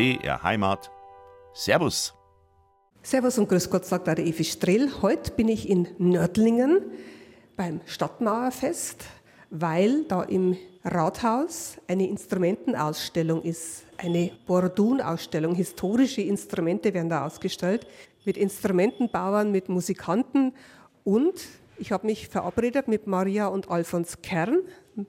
BR 0.00 0.42
Heimat. 0.42 0.90
Servus. 1.52 2.14
Servus 3.02 3.36
und 3.36 3.50
Grüß 3.50 3.68
Gott, 3.68 3.84
sagt 3.84 4.06
der 4.06 4.18
Evi 4.18 4.44
Strehl. 4.44 4.88
Heute 5.02 5.30
bin 5.32 5.48
ich 5.48 5.68
in 5.68 5.88
Nördlingen 5.98 6.80
beim 7.54 7.82
Stadtmauerfest, 7.84 9.04
weil 9.50 10.04
da 10.04 10.22
im 10.22 10.56
Rathaus 10.84 11.76
eine 11.86 12.08
Instrumentenausstellung 12.08 13.42
ist. 13.42 13.84
Eine 13.98 14.32
Bordun-Ausstellung. 14.46 15.54
Historische 15.54 16.22
Instrumente 16.22 16.94
werden 16.94 17.10
da 17.10 17.26
ausgestellt. 17.26 17.86
Mit 18.24 18.38
Instrumentenbauern, 18.38 19.52
mit 19.52 19.68
Musikanten. 19.68 20.54
Und 21.04 21.46
ich 21.76 21.92
habe 21.92 22.06
mich 22.06 22.28
verabredet 22.28 22.88
mit 22.88 23.06
Maria 23.06 23.48
und 23.48 23.70
Alfons 23.70 24.22
Kern. 24.22 24.60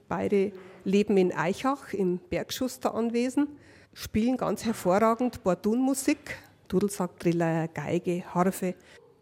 Beide 0.09 0.51
leben 0.83 1.15
in 1.15 1.33
Eichach 1.33 1.93
im 1.93 2.17
Bergschuster 2.29 2.93
Anwesen, 2.93 3.47
spielen 3.93 4.37
ganz 4.37 4.65
hervorragend 4.65 5.43
Bordunmusik, 5.43 6.37
Dudelsack, 6.67 7.19
Driller, 7.19 7.67
Geige, 7.67 8.23
Harfe 8.33 8.75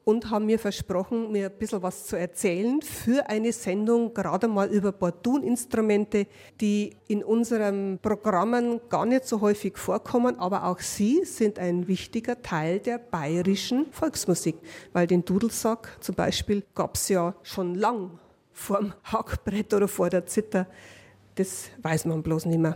und 0.10 0.32
haben 0.32 0.48
mir 0.48 0.58
versprochen, 0.58 1.32
mir 1.32 1.48
ein 1.48 1.58
bisschen 1.58 1.84
was 1.84 2.08
zu 2.08 2.16
erzählen 2.16 2.82
für 2.82 3.30
eine 3.30 3.52
Sendung 3.52 4.13
gerade 4.13 4.48
mal 4.48 4.68
über 4.70 4.91
Borduninstrumente, 4.91 6.26
die 6.60 6.96
in 7.08 7.24
unseren 7.24 8.00
Programmen 8.02 8.82
gar 8.90 9.05
nicht 9.05 9.26
so 9.26 9.41
häufig 9.41 9.77
vorkommen, 9.77 10.40
aber 10.40 10.66
auch 10.66 10.80
sie 10.80 11.24
sind 11.26 11.60
ein 11.60 11.88
wichtiger 11.88 12.41
Teil 12.41 12.80
der 12.80 12.98
bayerischen 12.98 13.86
Volksmusik, 13.91 14.55
weil 14.94 15.05
den 15.05 15.24
Dudelsack 15.24 15.98
zum 15.99 16.16
Beispiel 16.16 16.63
gab 16.74 16.96
es 16.96 17.10
ja 17.10 17.36
schon 17.44 17.76
lang 17.76 18.20
vorm 18.52 18.94
Hackbrett 19.04 19.74
oder 19.76 19.88
vor 19.88 20.10
der 20.10 20.26
Zither. 20.26 20.66
Das 21.36 21.70
weiß 21.84 22.05
man 22.05 22.24
bloß 22.24 22.48
nicht 22.48 22.60
mehr. 22.60 22.76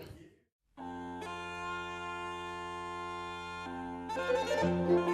Música 4.63 5.12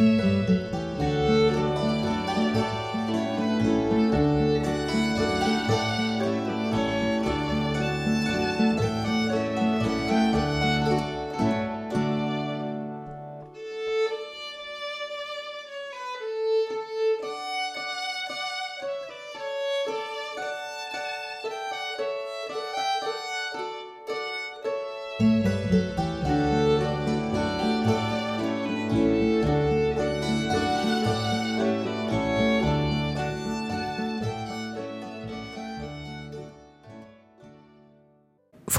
Música 0.00 0.89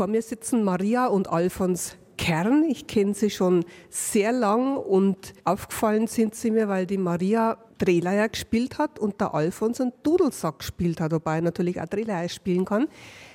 Vor 0.02 0.08
mir 0.08 0.24
sitzen 0.24 0.64
Maria 0.64 1.06
und 1.06 1.30
Alfons 1.30 1.96
Kern. 2.18 2.64
Ich 2.64 2.88
kenne 2.88 3.14
sie 3.14 3.30
schon 3.30 3.64
sehr 3.92 4.32
lang 4.32 4.76
und 4.76 5.34
aufgefallen 5.44 6.08
sind 6.08 6.34
sie 6.34 6.50
mir, 6.50 6.68
weil 6.68 6.88
die 6.88 6.98
Maria 6.98 7.60
Drehleier 7.78 8.28
gespielt 8.28 8.80
hat 8.80 8.98
und 8.98 9.22
der 9.22 9.36
Alfons 9.36 9.80
einen 9.80 9.94
Dudelsack 10.02 10.58
gespielt 10.58 11.00
hat, 11.00 11.12
wobei 11.12 11.36
er 11.36 11.42
natürlich 11.44 11.80
auch 11.80 11.86
Drehleier 11.86 12.30
spielen 12.30 12.66
kann. 12.66 12.88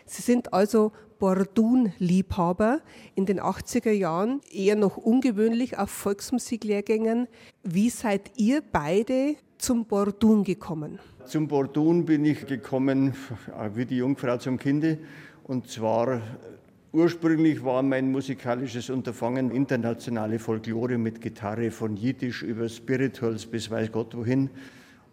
Sie 0.07 0.23
sind 0.23 0.53
also 0.53 0.91
Bordun-Liebhaber 1.21 2.81
in 3.15 3.27
den 3.27 3.39
80er 3.39 3.93
Jahren, 3.93 4.41
eher 4.51 4.75
noch 4.75 4.97
ungewöhnlich 4.97 5.79
auf 5.79 5.91
Volksmusiklehrgängen. 5.91 7.29
Wie 7.63 7.91
seid 7.91 8.33
ihr 8.39 8.61
beide 8.73 9.37
zum 9.59 9.85
Bordun 9.85 10.43
gekommen? 10.43 10.99
Zum 11.27 11.47
Bordun 11.47 12.05
bin 12.05 12.25
ich 12.25 12.45
gekommen 12.45 13.15
wie 13.73 13.87
die 13.87 13.99
Jungfrau 13.99 14.37
zum 14.39 14.59
Kinde. 14.59 14.99
Und 15.45 15.69
zwar 15.69 16.23
Ursprünglich 16.97 17.63
war 17.63 17.83
mein 17.83 18.11
musikalisches 18.11 18.89
Unterfangen 18.89 19.51
internationale 19.51 20.39
Folklore 20.39 20.97
mit 20.97 21.21
Gitarre 21.21 21.71
von 21.71 21.95
Jiddisch 21.95 22.43
über 22.43 22.71
Spirituals 22.71 23.45
bis 23.45 23.71
weiß 23.71 23.93
Gott 23.93 24.17
wohin. 24.17 24.49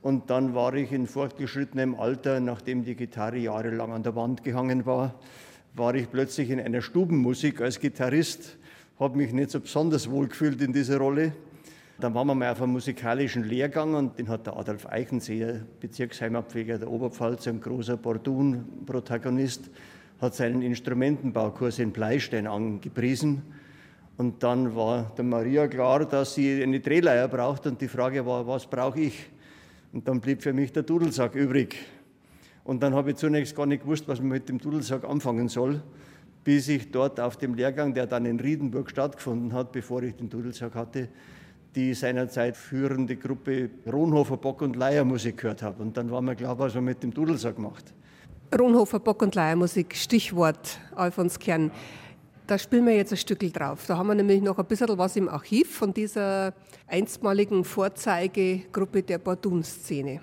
Und 0.01 0.29
dann 0.29 0.55
war 0.55 0.73
ich 0.75 0.93
in 0.93 1.07
fortgeschrittenem 1.07 1.95
Alter, 1.95 2.39
nachdem 2.39 2.85
die 2.85 2.95
Gitarre 2.95 3.37
jahrelang 3.37 3.91
an 3.91 4.01
der 4.01 4.15
Wand 4.15 4.45
gehangen 4.45 4.85
war, 4.85 5.15
war 5.75 5.93
ich 5.93 6.09
plötzlich 6.09 6.51
in 6.51 6.61
einer 6.61 6.81
Stubenmusik 6.81 7.59
als 7.59 7.81
Gitarrist, 7.81 8.57
habe 8.97 9.17
mich 9.17 9.33
nicht 9.33 9.51
so 9.51 9.59
besonders 9.59 10.09
wohl 10.09 10.29
gefühlt 10.29 10.61
in 10.61 10.71
dieser 10.71 10.99
Rolle. 10.99 11.33
Dann 11.99 12.13
waren 12.13 12.27
wir 12.27 12.35
mal 12.35 12.53
auf 12.53 12.61
einem 12.61 12.71
musikalischen 12.71 13.43
Lehrgang 13.43 13.93
und 13.95 14.17
den 14.17 14.29
hat 14.29 14.47
der 14.47 14.55
Adolf 14.55 14.87
Eichenseher, 14.87 15.65
Bezirksheimatpfleger 15.81 16.77
der 16.77 16.89
Oberpfalz, 16.89 17.45
ein 17.49 17.59
großer 17.59 17.97
Bordun-Protagonist, 17.97 19.69
hat 20.19 20.35
seinen 20.35 20.61
Instrumentenbaukurs 20.61 21.79
in 21.79 21.91
Bleistein 21.91 22.47
angepriesen. 22.47 23.41
Und 24.17 24.43
dann 24.43 24.75
war 24.75 25.11
der 25.17 25.25
Maria 25.25 25.67
klar, 25.67 26.05
dass 26.05 26.35
sie 26.35 26.61
eine 26.61 26.79
Drehleier 26.79 27.27
braucht 27.27 27.65
und 27.65 27.81
die 27.81 27.87
Frage 27.87 28.25
war, 28.25 28.45
was 28.45 28.67
brauche 28.67 28.99
ich? 28.99 29.29
Und 29.91 30.07
dann 30.07 30.21
blieb 30.21 30.41
für 30.41 30.53
mich 30.53 30.71
der 30.71 30.83
Dudelsack 30.83 31.35
übrig. 31.35 31.75
Und 32.63 32.81
dann 32.81 32.93
habe 32.93 33.11
ich 33.11 33.17
zunächst 33.17 33.55
gar 33.55 33.65
nicht 33.65 33.83
gewusst, 33.83 34.07
was 34.07 34.19
man 34.19 34.29
mit 34.29 34.47
dem 34.49 34.59
Dudelsack 34.59 35.03
anfangen 35.03 35.49
soll, 35.49 35.81
bis 36.43 36.67
ich 36.67 36.91
dort 36.91 37.19
auf 37.19 37.37
dem 37.37 37.55
Lehrgang, 37.55 37.93
der 37.93 38.07
dann 38.07 38.25
in 38.25 38.39
Riedenburg 38.39 38.89
stattgefunden 38.89 39.53
hat, 39.53 39.71
bevor 39.71 40.03
ich 40.03 40.15
den 40.15 40.29
Dudelsack 40.29 40.75
hatte, 40.75 41.09
die 41.75 41.93
seinerzeit 41.93 42.55
führende 42.55 43.15
Gruppe 43.15 43.69
Ronhofer 43.91 44.37
Bock 44.37 44.61
und 44.61 44.75
Leiermusik 44.75 45.37
gehört 45.37 45.63
habe. 45.63 45.81
Und 45.81 45.97
dann 45.97 46.11
war 46.11 46.21
mir 46.21 46.35
klar, 46.35 46.57
was 46.59 46.75
man 46.75 46.85
mit 46.85 47.01
dem 47.03 47.13
Dudelsack 47.13 47.57
macht. 47.57 47.93
Ronhofer 48.59 48.99
Bock- 48.99 49.21
und 49.21 49.35
Leiermusik, 49.35 49.95
Stichwort 49.95 50.77
Alfons 50.95 51.39
Kern. 51.39 51.71
Da 52.45 52.57
spielen 52.59 52.85
wir 52.85 52.95
jetzt 52.95 53.11
ein 53.11 53.17
Stückel 53.17 53.51
drauf. 53.51 53.85
Da 53.87 53.97
haben 53.97 54.07
wir 54.07 54.15
nämlich 54.15 54.41
noch 54.41 54.59
ein 54.59 54.65
bisschen 54.65 54.97
was 54.97 55.15
im 55.15 55.29
Archiv 55.29 55.75
von 55.75 55.93
dieser 55.93 56.53
einstmaligen 56.87 57.63
Vorzeigegruppe 57.63 59.01
der 59.01 59.17
Bordun-Szene. 59.17 60.21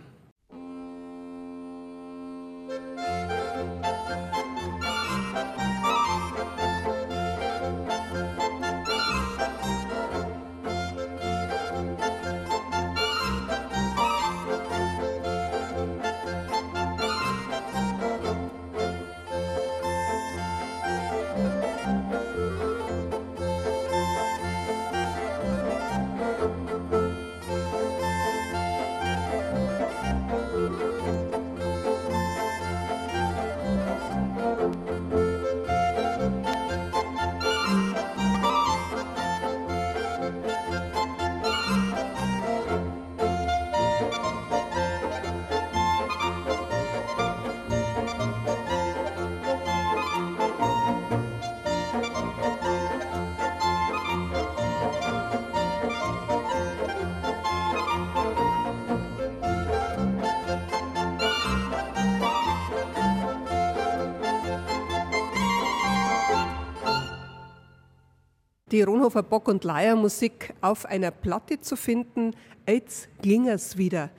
Die 68.70 68.82
Ronhofer 68.82 69.22
Bock- 69.22 69.48
und 69.48 69.64
Leiermusik 69.64 70.54
auf 70.60 70.86
einer 70.86 71.10
Platte 71.10 71.60
zu 71.60 71.76
finden, 71.76 72.34
als 72.66 73.08
Klingers 73.20 73.76
wieder. 73.76 74.10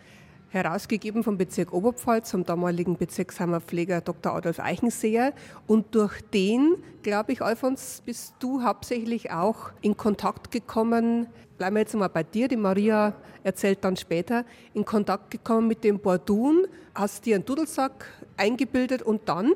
Herausgegeben 0.50 1.24
vom 1.24 1.38
Bezirk 1.38 1.72
Oberpfalz, 1.72 2.32
vom 2.32 2.46
damaligen 2.46 2.98
Bezirkshammerpfleger 2.98 4.02
Dr. 4.02 4.34
Adolf 4.34 4.60
Eichenseher. 4.60 5.34
Und 5.66 5.96
durch 5.96 6.22
den, 6.34 6.76
glaube 7.04 7.32
ich, 7.32 7.42
Alfons, 7.42 8.02
bist 8.06 8.36
du 8.40 8.62
hauptsächlich 8.62 9.32
auch 9.32 9.72
in 9.82 9.96
Kontakt 9.96 10.52
gekommen, 10.52 11.28
bleiben 11.58 11.78
wir 11.78 11.82
jetzt 11.82 11.96
mal 11.96 12.10
bei 12.10 12.24
dir, 12.24 12.50
die 12.50 12.58
Maria 12.58 13.14
erzählt 13.44 13.86
dann 13.86 13.96
später, 13.96 14.44
in 14.74 14.84
Kontakt 14.84 15.32
gekommen 15.32 15.70
mit 15.70 15.86
dem 15.86 16.00
Bordun, 16.00 16.68
hast 16.94 17.26
dir 17.26 17.36
einen 17.36 17.46
Dudelsack 17.46 18.06
eingebildet 18.36 19.02
und 19.02 19.30
dann? 19.30 19.54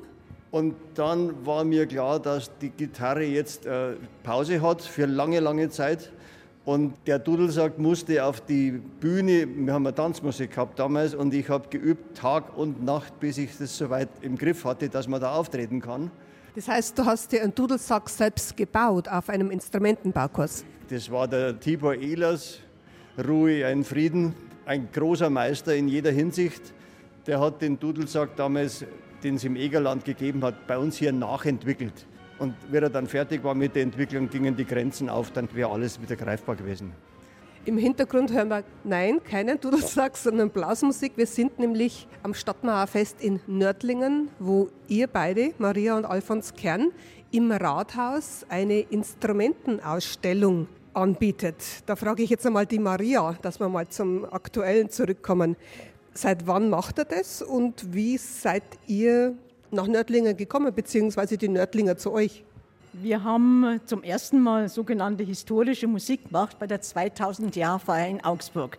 Und 0.56 0.74
dann 0.94 1.46
war 1.46 1.66
mir 1.66 1.86
klar, 1.86 2.18
dass 2.18 2.50
die 2.60 2.69
Gitarre 2.69 3.25
jetzt 3.25 3.66
äh, 3.66 3.96
Pause 4.24 4.62
hat 4.62 4.81
für 4.81 5.06
lange, 5.06 5.42
lange 5.42 5.69
Zeit. 5.69 6.13
Und 6.63 6.94
der 7.07 7.19
Dudelsack 7.19 7.78
musste 7.78 8.24
auf 8.24 8.40
die 8.40 8.72
Bühne, 8.72 9.46
wir 9.54 9.74
haben 9.74 9.86
eine 9.86 9.94
Tanzmusik 9.94 10.52
gehabt 10.52 10.80
damals, 10.80 11.13
und 11.13 11.34
ich 11.34 11.50
habe 11.50 11.68
geübt 11.68 12.18
Tag 12.18 12.57
und 12.57 12.81
Nacht, 12.86 13.19
bis 13.19 13.38
ich 13.38 13.57
das 13.57 13.78
soweit 13.78 14.07
im 14.22 14.38
Griff 14.38 14.63
hatte, 14.63 14.88
dass 14.88 15.10
man 15.10 15.19
da 15.19 15.36
auftreten 15.36 15.81
kann. 15.81 16.10
Das 16.56 16.69
heißt, 16.69 16.98
du 17.00 17.06
hast 17.06 17.34
dir 17.34 17.44
einen 17.44 17.54
Dudelsack 17.54 18.07
selbst 18.07 18.56
gebaut 18.56 19.10
auf 19.10 19.28
einem 19.28 19.52
Instrumentenbaukurs? 19.52 20.63
Das 20.90 21.12
war 21.12 21.28
der 21.28 21.60
Tibor 21.60 21.96
Ehlers, 21.96 22.60
Ruhe, 23.28 23.66
ein 23.66 23.84
Frieden, 23.84 24.34
ein 24.66 24.88
großer 24.90 25.30
Meister 25.30 25.75
in 25.75 25.90
jeder 25.90 26.12
Hinsicht. 26.12 26.62
Der 27.28 27.42
hat 27.42 27.62
den 27.62 27.78
Dudelsack 27.78 28.38
damals 28.38 28.86
den 29.25 29.36
es 29.36 29.44
im 29.44 29.56
Egerland 29.56 30.06
gegeben 30.06 30.44
hat, 30.44 30.68
bei 30.68 30.77
uns 30.77 30.98
hier 30.98 31.12
nachentwickelt. 31.12 32.06
Und 32.38 32.54
wenn 32.69 32.83
er 32.83 32.89
dann 32.89 33.07
fertig 33.07 33.44
war 33.44 33.56
mit 33.56 33.75
der 33.75 33.83
Entwicklung, 33.83 34.30
gingen 34.30 34.56
die 34.56 34.66
Grenzen 34.66 35.10
auf, 35.10 35.31
dann 35.31 35.50
wäre 35.54 35.72
alles 35.72 36.00
wieder 36.01 36.16
greifbar 36.16 36.56
gewesen. 36.56 36.92
Im 37.66 37.80
Hintergrund 37.80 38.31
hören 38.31 38.50
wir, 38.50 38.63
nein, 38.83 39.24
keinen 39.24 39.60
Dudelsack, 39.60 40.16
sondern 40.18 40.51
Blasmusik. 40.51 41.13
Wir 41.16 41.25
sind 41.25 41.57
nämlich 41.57 42.07
am 42.22 42.36
Stadtmauerfest 42.36 43.19
in 43.19 43.39
Nördlingen, 43.48 44.27
wo 44.38 44.69
ihr 44.88 45.07
beide, 45.07 45.54
Maria 45.57 45.98
und 45.98 46.06
Alfons 46.06 46.54
Kern, 46.54 46.92
im 47.31 47.51
Rathaus 47.51 48.45
eine 48.48 48.81
Instrumentenausstellung 48.81 50.68
anbietet. 50.94 51.56
Da 51.88 51.95
frage 51.95 52.21
ich 52.21 52.30
jetzt 52.30 52.45
einmal 52.45 52.68
die 52.68 52.80
Maria, 52.80 53.36
dass 53.42 53.60
wir 53.60 53.68
mal 53.69 53.88
zum 53.88 54.25
Aktuellen 54.25 54.92
zurückkommen. 54.92 55.56
Seit 56.18 56.48
wann 56.48 56.70
macht 56.70 56.98
er 56.98 57.04
das 57.04 57.42
und 57.42 57.94
wie 57.94 58.18
seid 58.18 58.64
ihr 58.88 59.36
nach 59.70 59.86
Nördlingen 59.86 60.38
gekommen, 60.38 60.74
beziehungsweise 60.74 61.38
die 61.38 61.50
Nördlinger 61.50 61.98
zu 61.98 62.14
euch? 62.14 62.46
Wir 62.94 63.22
haben 63.26 63.82
zum 63.86 64.02
ersten 64.02 64.40
Mal 64.40 64.70
sogenannte 64.70 65.26
historische 65.26 65.88
Musik 65.88 66.30
gemacht 66.30 66.58
bei 66.58 66.68
der 66.68 66.82
2000-Jahr-Feier 66.82 68.08
in 68.08 68.24
Augsburg. 68.24 68.78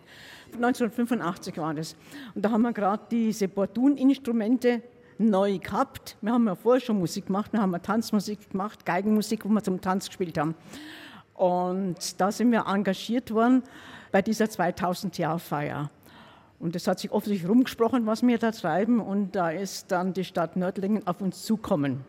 1985 0.55 1.57
war 1.57 1.75
das. 1.75 1.95
Und 2.33 2.43
da 2.43 2.49
haben 2.49 2.63
wir 2.63 2.73
gerade 2.73 3.03
diese 3.11 3.47
Bordun-Instrumente 3.47 4.81
neu 5.19 5.59
gehabt. 5.59 6.17
Wir 6.21 6.33
haben 6.33 6.47
ja 6.47 6.55
vorher 6.55 6.81
schon 6.81 6.97
Musik 6.97 7.27
gemacht, 7.27 7.53
wir 7.53 7.61
haben 7.61 7.79
Tanzmusik 7.79 8.49
gemacht, 8.49 8.83
Geigenmusik, 8.83 9.45
wo 9.45 9.49
wir 9.49 9.63
zum 9.63 9.79
Tanz 9.79 10.07
gespielt 10.07 10.39
haben. 10.39 10.55
Und 11.35 12.19
da 12.19 12.31
sind 12.31 12.51
wir 12.51 12.65
engagiert 12.65 13.29
worden 13.31 13.61
bei 14.11 14.23
dieser 14.23 14.45
2000-Jahr-Feier. 14.45 15.91
Und 16.59 16.75
es 16.75 16.87
hat 16.87 16.99
sich 16.99 17.11
offensichtlich 17.11 17.49
rumgesprochen, 17.49 18.05
was 18.05 18.25
wir 18.25 18.37
da 18.37 18.51
treiben. 18.51 18.99
Und 18.99 19.35
da 19.35 19.51
ist 19.51 19.91
dann 19.91 20.13
die 20.13 20.23
Stadt 20.23 20.55
Nördlingen 20.55 21.05
auf 21.05 21.21
uns 21.21 21.43
zukommen. 21.43 22.03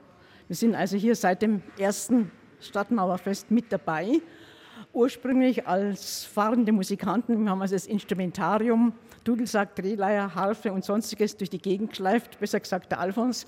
Wir 0.47 0.57
sind 0.57 0.75
also 0.75 0.97
hier 0.97 1.15
seit 1.15 1.43
dem 1.43 1.63
ersten 1.79 2.31
Stadtmauerfest 2.61 3.51
mit 3.51 3.71
dabei. 3.71 4.21
Ursprünglich 4.95 5.67
als 5.67 6.25
fahrende 6.25 6.73
Musikanten. 6.73 7.45
Wir 7.45 7.51
haben 7.51 7.61
also 7.61 7.75
das 7.75 7.87
Instrumentarium, 7.87 8.95
Dudelsack, 9.25 9.77
Drehleier, 9.77 10.35
Harfe 10.35 10.73
und 10.73 10.83
sonstiges 10.83 11.37
durch 11.37 11.51
die 11.51 11.59
Gegend 11.59 11.91
geschleift, 11.91 12.41
besser 12.41 12.61
gesagt 12.61 12.91
der 12.91 13.01
Alfons, 13.01 13.47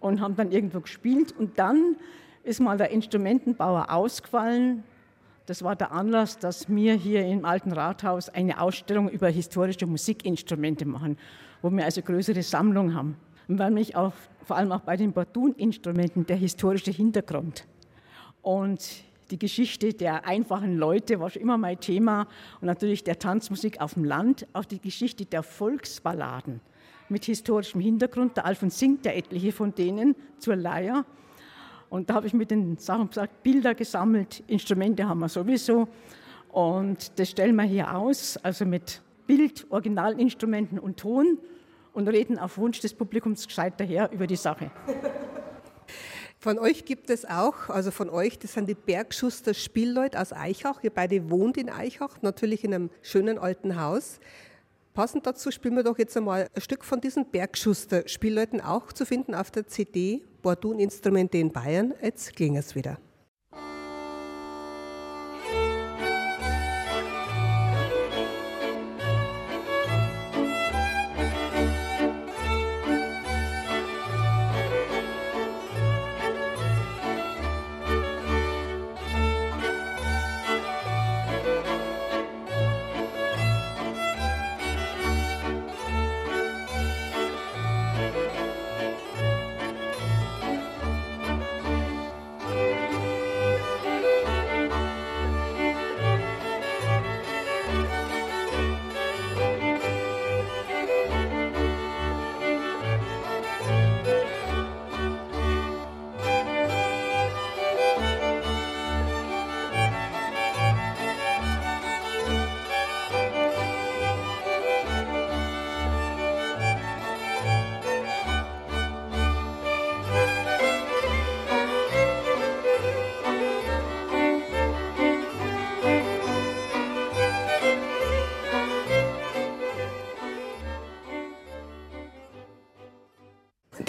und 0.00 0.20
haben 0.20 0.36
dann 0.36 0.52
irgendwo 0.52 0.80
gespielt. 0.80 1.32
Und 1.36 1.58
dann 1.58 1.96
ist 2.44 2.60
mal 2.60 2.76
der 2.76 2.90
Instrumentenbauer 2.90 3.90
ausgefallen 3.90 4.84
das 5.46 5.62
war 5.62 5.76
der 5.76 5.92
Anlass, 5.92 6.38
dass 6.38 6.68
wir 6.68 6.94
hier 6.94 7.26
im 7.26 7.44
Alten 7.44 7.72
Rathaus 7.72 8.28
eine 8.28 8.60
Ausstellung 8.60 9.08
über 9.08 9.28
historische 9.28 9.86
Musikinstrumente 9.86 10.86
machen, 10.86 11.18
wo 11.60 11.70
wir 11.70 11.84
also 11.84 12.02
größere 12.02 12.42
Sammlung 12.42 12.94
haben. 12.94 13.16
Und 13.48 13.58
weil 13.58 13.70
mich 13.70 13.96
auch, 13.96 14.12
vor 14.44 14.56
allem 14.56 14.72
auch 14.72 14.80
bei 14.80 14.96
den 14.96 15.12
Bordun-Instrumenten, 15.12 16.26
der 16.26 16.36
historische 16.36 16.90
Hintergrund 16.90 17.66
und 18.42 19.04
die 19.30 19.38
Geschichte 19.38 19.94
der 19.94 20.26
einfachen 20.26 20.76
Leute 20.76 21.18
war 21.18 21.30
schon 21.30 21.42
immer 21.42 21.56
mein 21.56 21.80
Thema 21.80 22.26
und 22.60 22.66
natürlich 22.66 23.02
der 23.02 23.18
Tanzmusik 23.18 23.80
auf 23.80 23.94
dem 23.94 24.04
Land, 24.04 24.46
auch 24.52 24.64
die 24.64 24.80
Geschichte 24.80 25.24
der 25.24 25.42
Volksballaden 25.42 26.60
mit 27.08 27.24
historischem 27.24 27.80
Hintergrund. 27.80 28.36
Der 28.36 28.44
Alfons 28.44 28.78
singt 28.78 29.06
ja 29.06 29.12
etliche 29.12 29.52
von 29.52 29.74
denen 29.74 30.16
zur 30.38 30.56
Leier 30.56 31.06
und 31.92 32.08
da 32.08 32.14
habe 32.14 32.26
ich 32.26 32.32
mit 32.32 32.50
den 32.50 32.78
Sachen 32.78 33.08
gesagt, 33.08 33.42
Bilder 33.42 33.74
gesammelt, 33.74 34.42
Instrumente 34.46 35.06
haben 35.06 35.20
wir 35.20 35.28
sowieso. 35.28 35.88
Und 36.48 37.18
das 37.18 37.28
stellen 37.28 37.54
wir 37.54 37.64
hier 37.64 37.94
aus, 37.94 38.38
also 38.38 38.64
mit 38.64 39.02
Bild, 39.26 39.66
Originalinstrumenten 39.68 40.78
und 40.78 40.96
Ton 40.96 41.36
und 41.92 42.08
reden 42.08 42.38
auf 42.38 42.56
Wunsch 42.56 42.80
des 42.80 42.94
Publikums 42.94 43.46
gescheit 43.46 43.74
daher 43.76 44.10
über 44.10 44.26
die 44.26 44.36
Sache. 44.36 44.70
Von 46.38 46.58
euch 46.58 46.86
gibt 46.86 47.10
es 47.10 47.26
auch, 47.26 47.68
also 47.68 47.90
von 47.90 48.08
euch, 48.08 48.38
das 48.38 48.54
sind 48.54 48.70
die 48.70 48.74
Bergschuster 48.74 49.52
Spielleute 49.52 50.18
aus 50.18 50.32
Eichach. 50.32 50.82
Ihr 50.82 50.94
beide 50.94 51.28
wohnt 51.28 51.58
in 51.58 51.68
Eichach, 51.68 52.22
natürlich 52.22 52.64
in 52.64 52.72
einem 52.72 52.90
schönen 53.02 53.36
alten 53.36 53.78
Haus. 53.78 54.18
Passend 54.94 55.26
dazu 55.26 55.50
spielen 55.50 55.76
wir 55.76 55.84
doch 55.84 55.98
jetzt 55.98 56.14
einmal 56.18 56.48
ein 56.54 56.60
Stück 56.60 56.84
von 56.84 57.00
diesen 57.00 57.30
Bergschuster-Spielleuten 57.30 58.60
auch 58.60 58.92
zu 58.92 59.06
finden 59.06 59.34
auf 59.34 59.50
der 59.50 59.66
CD 59.66 60.22
Bordun-Instrumente 60.42 61.38
in 61.38 61.50
Bayern. 61.50 61.94
Jetzt 62.02 62.36
ging 62.36 62.58
es 62.58 62.74
wieder. 62.74 62.98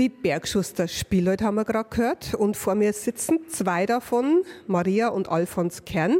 Die 0.04 0.10
Bergschuster 0.10 0.90
Spielleut 0.90 1.42
haben 1.42 1.56
wir 1.56 1.64
gerade 1.64 1.88
gehört 1.88 2.34
und 2.34 2.58
vor 2.58 2.76
mir 2.76 2.92
sitzen 2.92 3.40
zwei 3.48 3.86
davon, 3.86 4.44
Maria 4.68 5.08
und 5.08 5.30
Alfons 5.30 5.86
Kern. 5.86 6.18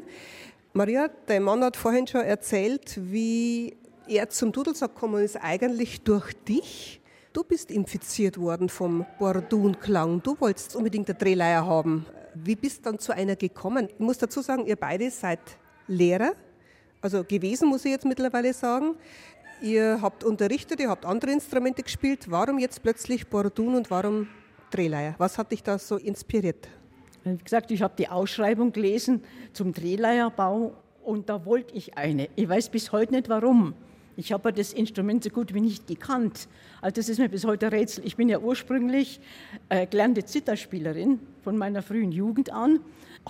Maria, 0.72 1.10
dein 1.26 1.44
Mann 1.44 1.62
hat 1.66 1.76
vorhin 1.76 2.08
schon 2.08 2.22
erzählt, 2.22 2.98
wie 2.98 3.76
er 4.08 4.30
zum 4.30 4.54
Dudelsack 4.54 4.96
gekommen 4.96 5.22
ist, 5.22 5.36
eigentlich 5.36 6.02
durch 6.02 6.32
dich. 6.48 7.02
Du 7.34 7.44
bist 7.44 7.72
infiziert 7.72 8.38
worden 8.38 8.70
vom 8.70 9.06
Bordun-Klang. 9.20 10.24
Du 10.24 10.40
wolltest 10.40 10.78
unbedingt 10.78 11.10
eine 11.10 11.20
Drehleier 11.20 11.66
haben. 11.66 12.06
Wie 12.36 12.56
bist 12.56 12.78
du 12.78 12.84
dann 12.84 13.00
zu 13.00 13.12
einer 13.12 13.36
gekommen? 13.36 13.90
Ich 13.90 14.00
muss 14.00 14.18
dazu 14.18 14.40
sagen, 14.40 14.66
ihr 14.66 14.78
beide 14.78 15.12
seid 15.12 15.42
Lehrer, 15.88 16.32
also 17.02 17.26
gewesen, 17.26 17.68
muss 17.68 17.84
ich 17.84 17.92
jetzt 17.92 18.06
mittlerweile 18.06 18.54
sagen. 18.54 18.96
Ihr 19.64 20.00
habt 20.02 20.26
unterrichtet, 20.26 20.82
ihr 20.82 20.90
habt 20.90 21.06
andere 21.06 21.32
Instrumente 21.32 21.84
gespielt. 21.84 22.30
Warum 22.30 22.60
jetzt 22.60 22.84
plötzlich 22.84 23.30
Bordun 23.30 23.76
und 23.76 23.90
warum 23.90 24.28
Drehleier? 24.72 25.16
Was 25.20 25.38
hat 25.38 25.54
dich 25.54 25.64
da 25.64 25.80
so 25.80 25.96
inspiriert? 25.96 26.68
Wie 27.24 27.38
gesagt, 27.38 27.72
ich 27.72 27.82
habe 27.82 27.94
die 27.98 28.10
Ausschreibung 28.10 28.74
gelesen 28.74 29.24
zum 29.54 29.72
Drehleierbau 29.72 30.74
und 31.06 31.30
da 31.30 31.46
wollte 31.46 31.74
ich 31.76 31.98
eine. 31.98 32.28
Ich 32.36 32.50
weiß 32.50 32.68
bis 32.72 32.92
heute 32.92 33.14
nicht 33.14 33.30
warum. 33.30 33.74
Ich 34.18 34.34
habe 34.34 34.52
das 34.52 34.74
Instrument 34.74 35.24
so 35.24 35.30
gut 35.30 35.54
wie 35.54 35.62
nicht 35.62 35.88
gekannt. 35.88 36.50
Also 36.82 36.96
das 36.96 37.08
ist 37.08 37.20
mir 37.20 37.30
bis 37.30 37.46
heute 37.46 37.68
ein 37.68 37.74
Rätsel. 37.74 38.06
Ich 38.06 38.18
bin 38.18 38.28
ja 38.28 38.40
ursprünglich 38.40 39.22
äh, 39.70 39.88
gelernte 39.88 40.26
Zitterspielerin 40.26 41.22
von 41.42 41.58
meiner 41.58 41.82
frühen 41.82 42.12
Jugend 42.12 42.52
an, 42.52 42.82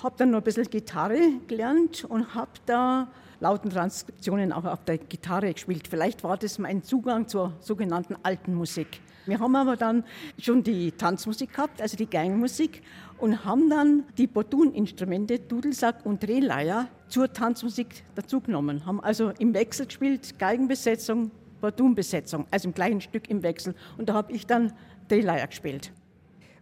habe 0.02 0.16
dann 0.18 0.32
noch 0.32 0.40
ein 0.40 0.44
bisschen 0.44 0.68
Gitarre 0.68 1.20
gelernt 1.48 2.06
und 2.06 2.34
habe 2.34 2.54
da 2.66 3.12
lauten 3.44 3.70
Transkriptionen 3.70 4.54
auch 4.54 4.64
auf 4.64 4.86
der 4.86 4.98
Gitarre 4.98 5.54
gespielt. 5.54 5.90
Vielleicht 5.90 6.24
war 6.24 6.38
das 6.38 6.60
mein 6.60 6.82
Zugang 6.82 7.28
zur 7.28 7.52
sogenannten 7.60 8.16
alten 8.24 8.54
Musik. 8.54 9.02
Wir 9.26 9.40
haben 9.40 9.54
aber 9.58 9.76
dann 9.76 10.06
schon 10.40 10.64
die 10.64 10.94
Tanzmusik 10.94 11.54
gehabt, 11.54 11.82
also 11.82 11.98
die 11.98 12.06
Gangmusik, 12.06 12.82
und 13.18 13.44
haben 13.44 13.70
dann 13.70 14.06
die 14.18 14.28
Bordun-Instrumente, 14.28 15.40
Dudelsack 15.40 16.06
und 16.06 16.24
Drehleier, 16.24 16.88
zur 17.10 17.32
Tanzmusik 17.34 18.06
dazugenommen. 18.16 18.86
Haben 18.86 19.02
also 19.02 19.34
im 19.40 19.54
Wechsel 19.54 19.88
gespielt, 19.88 20.40
Geigenbesetzung, 20.40 21.30
Bordun-Besetzung, 21.60 22.48
also 22.50 22.70
im 22.70 22.74
gleichen 22.74 23.02
Stück 23.02 23.30
im 23.30 23.44
Wechsel. 23.44 23.76
Und 23.98 24.08
da 24.08 24.14
habe 24.14 24.32
ich 24.32 24.48
dann 24.48 24.72
Drehleier 25.10 25.48
gespielt. 25.48 25.92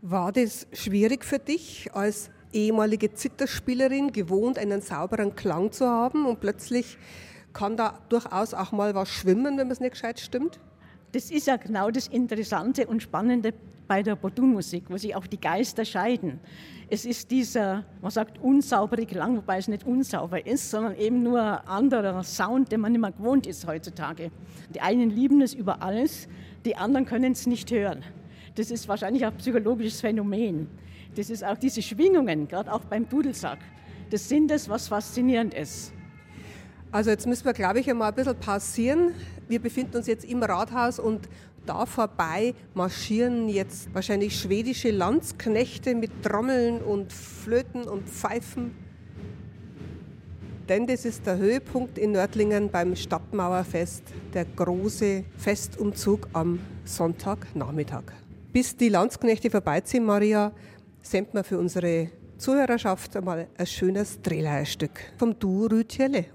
War 0.01 0.31
das 0.31 0.65
schwierig 0.73 1.25
für 1.25 1.37
dich 1.37 1.93
als 1.93 2.31
ehemalige 2.53 3.13
Zitterspielerin, 3.13 4.11
gewohnt, 4.11 4.57
einen 4.57 4.81
sauberen 4.81 5.35
Klang 5.35 5.71
zu 5.71 5.87
haben 5.87 6.25
und 6.25 6.39
plötzlich 6.39 6.97
kann 7.53 7.77
da 7.77 7.99
durchaus 8.09 8.53
auch 8.53 8.71
mal 8.71 8.95
was 8.95 9.09
schwimmen, 9.09 9.57
wenn 9.57 9.67
man 9.67 9.71
es 9.71 9.79
nicht 9.79 9.93
gescheit 9.93 10.19
stimmt? 10.19 10.59
Das 11.11 11.29
ist 11.29 11.47
ja 11.47 11.57
genau 11.57 11.91
das 11.91 12.07
Interessante 12.07 12.87
und 12.87 13.03
Spannende 13.03 13.53
bei 13.87 14.01
der 14.01 14.15
Bordun-Musik, 14.15 14.85
wo 14.87 14.95
sich 14.95 15.13
auch 15.13 15.27
die 15.27 15.39
Geister 15.39 15.83
scheiden. 15.83 16.39
Es 16.89 17.03
ist 17.03 17.29
dieser, 17.29 17.83
man 18.01 18.11
sagt, 18.11 18.41
unsaubere 18.41 19.05
Klang, 19.05 19.35
wobei 19.35 19.57
es 19.57 19.67
nicht 19.67 19.85
unsauber 19.85 20.45
ist, 20.45 20.71
sondern 20.71 20.95
eben 20.95 21.23
nur 21.23 21.41
ein 21.41 21.67
anderer 21.67 22.23
Sound, 22.23 22.71
den 22.71 22.79
man 22.79 22.93
nicht 22.93 23.01
mehr 23.01 23.11
gewohnt 23.11 23.47
ist 23.47 23.67
heutzutage. 23.67 24.31
Die 24.73 24.79
einen 24.79 25.09
lieben 25.09 25.41
es 25.41 25.53
über 25.53 25.81
alles, 25.81 26.29
die 26.63 26.77
anderen 26.77 27.05
können 27.05 27.33
es 27.33 27.47
nicht 27.47 27.69
hören. 27.71 28.03
Das 28.55 28.71
ist 28.71 28.87
wahrscheinlich 28.87 29.25
ein 29.25 29.35
psychologisches 29.35 29.99
Phänomen. 29.99 30.69
Das 31.15 31.29
ist 31.29 31.43
auch 31.43 31.57
diese 31.57 31.81
Schwingungen, 31.81 32.47
gerade 32.47 32.71
auch 32.71 32.85
beim 32.85 33.07
Dudelsack. 33.07 33.59
Das 34.09 34.27
sind 34.27 34.51
es, 34.51 34.69
was 34.69 34.87
faszinierend 34.87 35.53
ist. 35.53 35.93
Also 36.91 37.09
jetzt 37.09 37.25
müssen 37.25 37.45
wir, 37.45 37.53
glaube 37.53 37.79
ich, 37.79 37.89
einmal 37.89 38.09
ein 38.09 38.15
bisschen 38.15 38.37
pausieren. 38.37 39.13
Wir 39.47 39.61
befinden 39.61 39.97
uns 39.97 40.07
jetzt 40.07 40.25
im 40.25 40.43
Rathaus 40.43 40.99
und 40.99 41.29
da 41.65 41.85
vorbei 41.85 42.53
marschieren 42.73 43.47
jetzt 43.47 43.93
wahrscheinlich 43.93 44.37
schwedische 44.39 44.91
Landsknechte 44.91 45.95
mit 45.95 46.23
Trommeln 46.23 46.81
und 46.81 47.13
Flöten 47.13 47.83
und 47.83 48.09
Pfeifen. 48.09 48.75
Denn 50.67 50.87
das 50.87 51.05
ist 51.05 51.25
der 51.25 51.37
Höhepunkt 51.37 51.97
in 51.97 52.13
Nördlingen 52.13 52.69
beim 52.69 52.95
Stadtmauerfest, 52.95 54.03
der 54.33 54.45
große 54.45 55.23
Festumzug 55.37 56.29
am 56.33 56.59
Sonntagnachmittag. 56.85 58.03
Bis 58.53 58.75
die 58.75 58.89
Landsknechte 58.89 59.49
vorbeiziehen, 59.49 60.05
Maria, 60.05 60.51
senden 61.01 61.33
wir 61.33 61.43
für 61.43 61.57
unsere 61.57 62.09
Zuhörerschaft 62.37 63.15
einmal 63.15 63.47
ein 63.57 63.67
schönes 63.67 64.21
Drehleierstück 64.21 65.13
vom 65.17 65.37
Duo 65.37 65.67
Rütjelle. 65.67 66.25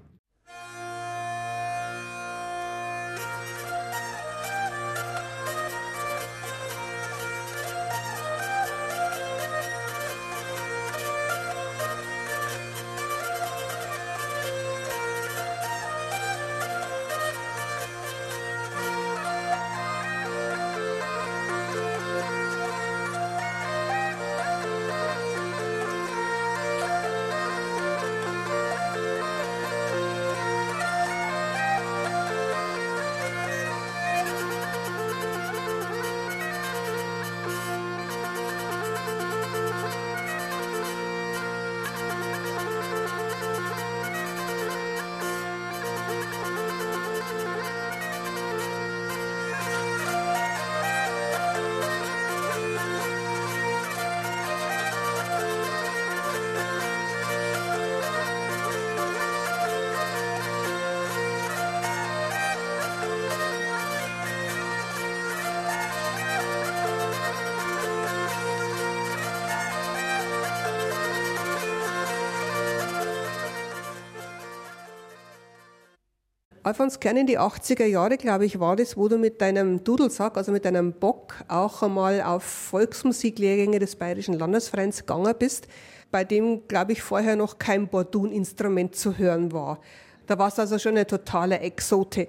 Alfons 76.66 76.98
Kern 76.98 77.16
in 77.16 77.28
die 77.28 77.38
80er 77.38 77.84
Jahre, 77.84 78.16
glaube 78.16 78.44
ich, 78.44 78.58
war 78.58 78.74
das, 78.74 78.96
wo 78.96 79.06
du 79.06 79.18
mit 79.18 79.40
deinem 79.40 79.84
Dudelsack, 79.84 80.36
also 80.36 80.50
mit 80.50 80.64
deinem 80.64 80.94
Bock, 80.94 81.34
auch 81.46 81.80
einmal 81.80 82.20
auf 82.20 82.42
Volksmusiklehrgänge 82.42 83.78
des 83.78 83.94
Bayerischen 83.94 84.34
Landesvereins 84.34 84.98
gegangen 84.98 85.32
bist, 85.38 85.68
bei 86.10 86.24
dem, 86.24 86.66
glaube 86.66 86.90
ich, 86.90 87.02
vorher 87.02 87.36
noch 87.36 87.60
kein 87.60 87.86
Bordun-Instrument 87.86 88.96
zu 88.96 89.16
hören 89.16 89.52
war. 89.52 89.78
Da 90.26 90.40
warst 90.40 90.58
du 90.58 90.62
also 90.62 90.76
schon 90.80 90.96
eine 90.96 91.06
totale 91.06 91.60
Exote. 91.60 92.26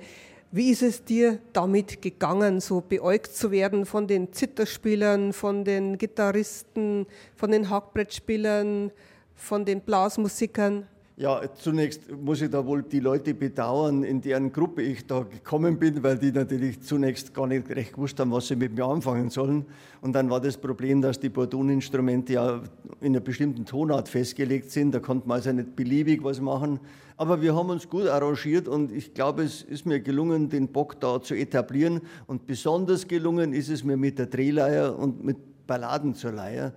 Wie 0.52 0.70
ist 0.70 0.84
es 0.84 1.04
dir 1.04 1.40
damit 1.52 2.04
gegangen, 2.04 2.60
so 2.60 2.82
beäugt 2.82 3.36
zu 3.36 3.50
werden 3.50 3.88
von 3.88 4.06
den 4.06 4.34
Zitterspielern, 4.34 5.34
von 5.34 5.66
den 5.66 5.98
Gitarristen, 5.98 7.08
von 7.36 7.50
den 7.50 7.72
Hackbrettspielern, 7.72 8.92
von 9.34 9.66
den 9.66 9.82
Blasmusikern? 9.82 10.86
Ja, 11.20 11.42
zunächst 11.56 12.12
muss 12.12 12.44
ich 12.44 12.52
da 12.52 12.64
wohl 12.64 12.84
die 12.84 13.00
Leute 13.00 13.34
bedauern, 13.34 14.04
in 14.04 14.22
deren 14.22 14.52
Gruppe 14.52 14.84
ich 14.84 15.08
da 15.08 15.22
gekommen 15.22 15.80
bin, 15.80 16.04
weil 16.04 16.20
die 16.20 16.32
natürlich 16.32 16.84
zunächst 16.84 17.34
gar 17.34 17.48
nicht 17.48 17.72
recht 17.72 17.94
gewusst 17.94 18.20
haben, 18.20 18.32
was 18.32 18.50
sie 18.50 18.56
mit 18.56 18.76
mir 18.76 18.86
anfangen 18.86 19.32
sollen. 19.32 19.66
Und 20.02 20.14
dann 20.14 20.30
war 20.30 20.40
das 20.40 20.58
Problem, 20.58 21.02
dass 21.02 21.20
die 21.20 21.30
Bordun-Instrumente 21.30 22.34
ja 22.34 22.62
in 23.02 23.14
einer 23.14 23.20
bestimmten 23.20 23.66
Tonart 23.66 24.08
festgelegt 24.08 24.70
sind. 24.70 24.94
Da 24.94 25.00
konnte 25.00 25.28
man 25.28 25.38
also 25.38 25.52
nicht 25.52 25.76
beliebig 25.76 26.24
was 26.24 26.40
machen. 26.40 26.80
Aber 27.16 27.42
wir 27.42 27.56
haben 27.56 27.72
uns 27.72 27.90
gut 27.90 28.06
arrangiert 28.06 28.68
und 28.68 28.92
ich 28.92 29.16
glaube, 29.16 29.42
es 29.42 29.64
ist 29.64 29.88
mir 29.88 30.00
gelungen, 30.00 30.50
den 30.50 30.68
Bock 30.68 31.00
da 31.00 31.20
zu 31.20 31.34
etablieren. 31.34 32.02
Und 32.28 32.46
besonders 32.46 33.08
gelungen 33.08 33.54
ist 33.54 33.70
es 33.70 33.84
mir 33.84 33.98
mit 33.98 34.20
der 34.20 34.28
Drehleier 34.28 34.96
und 34.96 35.24
mit 35.24 35.66
Balladen 35.66 36.14
zur 36.14 36.34
Leier. 36.34 36.74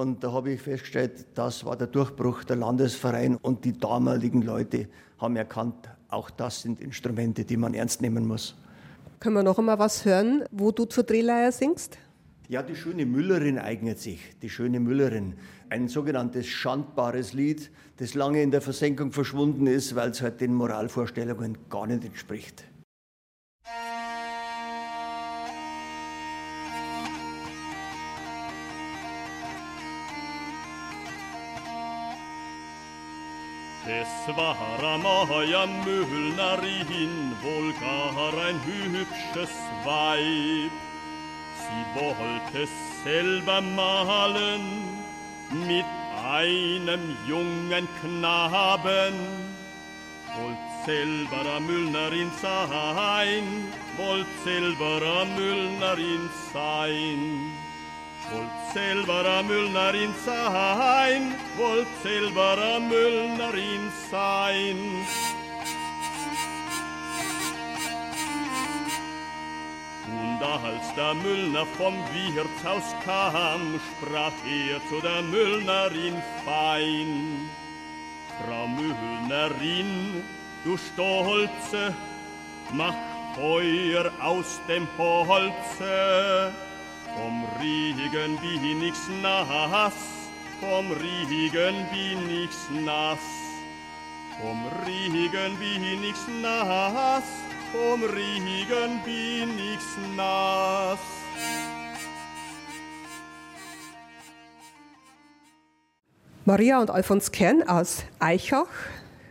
Und 0.00 0.24
da 0.24 0.32
habe 0.32 0.52
ich 0.52 0.62
festgestellt, 0.62 1.26
das 1.34 1.62
war 1.66 1.76
der 1.76 1.86
Durchbruch 1.86 2.44
der 2.44 2.56
Landesverein 2.56 3.36
und 3.36 3.66
die 3.66 3.76
damaligen 3.76 4.40
Leute 4.40 4.88
haben 5.18 5.36
erkannt, 5.36 5.90
auch 6.08 6.30
das 6.30 6.62
sind 6.62 6.80
Instrumente, 6.80 7.44
die 7.44 7.58
man 7.58 7.74
ernst 7.74 8.00
nehmen 8.00 8.26
muss. 8.26 8.56
Können 9.18 9.34
wir 9.34 9.42
noch 9.42 9.58
einmal 9.58 9.78
was 9.78 10.06
hören, 10.06 10.44
wo 10.52 10.70
du 10.70 10.86
zur 10.86 11.04
Drehleier 11.04 11.52
singst? 11.52 11.98
Ja, 12.48 12.62
die 12.62 12.76
schöne 12.76 13.04
Müllerin 13.04 13.58
eignet 13.58 13.98
sich. 13.98 14.20
Die 14.40 14.48
schöne 14.48 14.80
Müllerin. 14.80 15.34
Ein 15.68 15.86
sogenanntes 15.86 16.46
schandbares 16.46 17.34
Lied, 17.34 17.70
das 17.98 18.14
lange 18.14 18.42
in 18.42 18.50
der 18.50 18.62
Versenkung 18.62 19.12
verschwunden 19.12 19.66
ist, 19.66 19.96
weil 19.96 20.12
es 20.12 20.22
halt 20.22 20.40
den 20.40 20.54
Moralvorstellungen 20.54 21.58
gar 21.68 21.86
nicht 21.86 22.06
entspricht. 22.06 22.64
Es 33.90 34.36
war 34.36 34.56
Amaya 34.80 35.66
Müllnerin 35.66 37.32
wohl 37.42 37.72
gar 37.80 38.32
ein 38.46 38.60
hübsches 38.64 39.50
Weib. 39.84 40.70
Sie 41.58 42.00
wollte 42.00 42.68
selber 43.02 43.60
malen 43.60 44.60
mit 45.66 45.84
einem 46.24 47.16
jungen 47.26 47.88
Knaben. 48.00 49.14
Wollt 50.36 50.86
selber 50.86 51.58
Müllnerin 51.58 52.30
sein, 52.40 53.72
wollt 53.96 54.26
selber 54.44 55.24
Müllnerin 55.36 56.30
sein. 56.52 57.69
Wollt 58.32 58.72
selber 58.72 59.42
Müllnerin 59.42 60.14
sein, 60.24 61.34
wollt 61.56 61.88
selber 62.02 62.78
Müllnerin 62.78 63.90
sein. 64.08 64.76
Und 70.06 70.42
als 70.42 70.94
der 70.94 71.14
Müllner 71.14 71.66
vom 71.76 71.94
Wirtshaus 72.12 72.94
kam, 73.04 73.80
sprach 73.90 74.32
er 74.46 74.80
zu 74.88 75.00
der 75.02 75.22
Müllnerin 75.22 76.22
fein. 76.44 77.50
Frau 78.38 78.68
Müllnerin, 78.68 80.22
du 80.64 80.76
Stolze, 80.76 81.94
mach 82.72 82.94
Feuer 83.34 84.10
aus 84.20 84.60
dem 84.68 84.86
Holze. 84.96 86.52
Vom 87.16 87.44
Regen 87.60 88.38
bin 88.40 88.82
ich's 88.82 89.08
nass, 89.22 89.94
vom 90.60 90.92
Regen 90.92 91.86
bin 91.90 92.44
ich's 92.44 92.70
nass. 92.84 93.18
Vom 94.40 94.66
Regen 94.86 95.58
bin 95.58 96.04
ich's 96.04 96.26
nass, 96.40 97.24
vom 97.72 98.02
Regen 98.04 99.00
bin 99.04 99.58
ich's 99.74 99.96
nass. 100.16 100.98
Maria 106.44 106.80
und 106.80 106.90
Alfons 106.90 107.32
Kern 107.32 107.62
aus 107.62 108.04
Eichach 108.18 108.66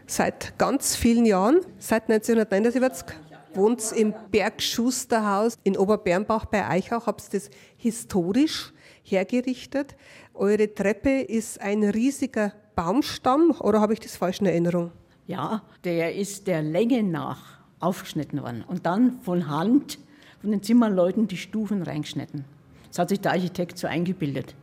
seit 0.06 0.58
ganz 0.58 0.96
vielen 0.96 1.26
Jahren, 1.26 1.62
seit 1.80 2.10
1979 2.10 3.29
wohnt 3.60 3.92
im 3.92 4.14
Bergschusterhaus 4.32 5.58
in 5.64 5.78
Oberbernbach 5.78 6.46
bei 6.46 6.68
Eichach, 6.68 7.06
habt 7.06 7.34
das 7.34 7.50
historisch 7.78 8.74
hergerichtet. 9.04 9.96
Eure 10.34 10.74
Treppe 10.74 11.22
ist 11.22 11.62
ein 11.62 11.84
riesiger 11.84 12.54
Baumstamm 12.76 13.52
oder 13.60 13.82
habe 13.82 13.94
ich 13.94 14.00
das 14.00 14.16
falsch 14.16 14.40
in 14.40 14.46
Erinnerung? 14.46 14.92
Ja, 15.28 15.62
der 15.84 16.16
ist 16.16 16.48
der 16.48 16.62
Länge 16.62 17.04
nach 17.04 17.60
aufgeschnitten 17.80 18.42
worden 18.42 18.64
und 18.68 18.86
dann 18.86 19.20
von 19.22 19.48
Hand 19.50 20.00
von 20.42 20.52
den 20.52 20.64
Zimmerleuten 20.64 21.28
die 21.28 21.38
Stufen 21.38 21.84
reingeschnitten. 21.84 22.46
Das 22.88 23.00
hat 23.00 23.10
sich 23.10 23.20
der 23.20 23.34
Architekt 23.34 23.78
so 23.78 23.88
eingebildet. 23.88 24.56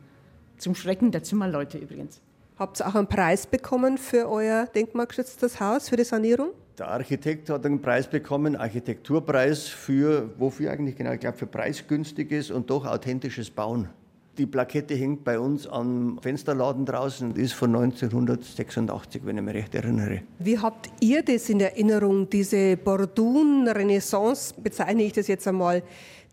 Zum 0.57 0.75
Schrecken 0.75 1.11
der 1.11 1.23
Zimmerleute 1.23 1.77
übrigens. 1.77 2.19
Habt 2.57 2.81
ihr 2.81 2.87
auch 2.87 2.95
einen 2.95 3.07
Preis 3.07 3.45
bekommen 3.45 3.99
für 3.99 4.27
euer 4.27 4.65
denkmalgeschütztes 4.65 5.59
Haus, 5.59 5.89
für 5.89 5.95
die 5.95 6.03
Sanierung? 6.03 6.49
Der 6.77 6.89
Architekt 6.89 7.49
hat 7.49 7.65
einen 7.65 7.81
Preis 7.81 8.07
bekommen, 8.07 8.55
Architekturpreis 8.55 9.67
für, 9.67 10.29
wofür 10.37 10.71
eigentlich 10.71 10.95
genau? 10.95 11.11
Ich 11.11 11.19
glaube, 11.19 11.35
für 11.35 11.47
preisgünstiges 11.47 12.51
und 12.51 12.69
doch 12.69 12.85
authentisches 12.85 13.49
Bauen. 13.49 13.89
Die 14.37 14.45
Plakette 14.45 14.93
hängt 14.93 15.23
bei 15.23 15.39
uns 15.39 15.65
am 15.65 16.19
Fensterladen 16.21 16.85
draußen 16.85 17.29
und 17.31 17.37
ist 17.39 17.53
von 17.53 17.75
1986, 17.75 19.25
wenn 19.25 19.37
ich 19.37 19.43
mich 19.43 19.55
recht 19.55 19.73
erinnere. 19.73 20.21
Wie 20.37 20.59
habt 20.59 20.91
ihr 20.99 21.23
das 21.23 21.49
in 21.49 21.61
Erinnerung, 21.61 22.29
diese 22.29 22.77
Bordun-Renaissance, 22.77 24.53
bezeichne 24.61 25.01
ich 25.01 25.13
das 25.13 25.27
jetzt 25.27 25.47
einmal, 25.47 25.81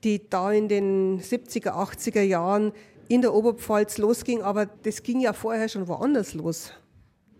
die 0.05 0.29
da 0.29 0.53
in 0.53 0.69
den 0.69 1.21
70er, 1.21 1.71
80er 1.71 2.21
Jahren 2.21 2.73
in 3.09 3.23
der 3.23 3.33
Oberpfalz 3.33 3.97
losging, 3.97 4.43
aber 4.43 4.67
das 4.67 5.03
ging 5.03 5.21
ja 5.21 5.33
vorher 5.33 5.71
schon 5.71 5.89
woanders 5.89 6.35
los. 6.35 6.71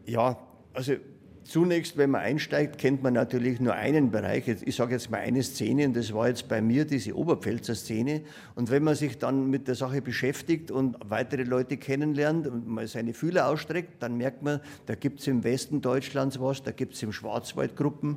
Ja, 0.07 0.39
also 0.73 0.95
Zunächst, 1.45 1.99
wenn 1.99 2.11
man 2.11 2.23
einsteigt, 2.23 2.79
kennt 2.79 3.03
man 3.03 3.13
natürlich 3.13 3.61
nur 3.61 3.75
einen 3.75 4.11
Bereich. 4.11 4.49
Ich 4.49 4.77
sage 4.77 4.93
jetzt 4.93 5.11
mal 5.11 5.19
eine 5.19 5.43
Szene, 5.43 5.85
und 5.85 5.95
das 5.95 6.13
war 6.15 6.29
jetzt 6.29 6.49
bei 6.49 6.63
mir 6.63 6.87
diese 6.87 7.15
Oberpfälzer 7.15 7.75
Szene. 7.75 8.23
Und 8.55 8.71
wenn 8.71 8.83
man 8.83 8.95
sich 8.95 9.19
dann 9.19 9.51
mit 9.51 9.69
der 9.69 9.75
Sache 9.75 10.01
beschäftigt 10.01 10.71
und 10.71 10.97
weitere 11.07 11.43
Leute 11.43 11.77
kennenlernt 11.77 12.47
und 12.47 12.67
mal 12.67 12.87
seine 12.87 13.13
Fühler 13.13 13.49
ausstreckt, 13.49 14.03
dann 14.03 14.17
merkt 14.17 14.43
man, 14.43 14.61
da 14.87 14.95
gibt 14.95 15.21
es 15.21 15.27
im 15.27 15.45
Westen 15.45 15.83
Deutschlands 15.83 16.41
was, 16.41 16.63
da 16.63 16.71
gibt 16.71 16.95
es 16.95 17.03
im 17.03 17.13
Schwarzwald 17.13 17.77
Gruppen. 17.77 18.17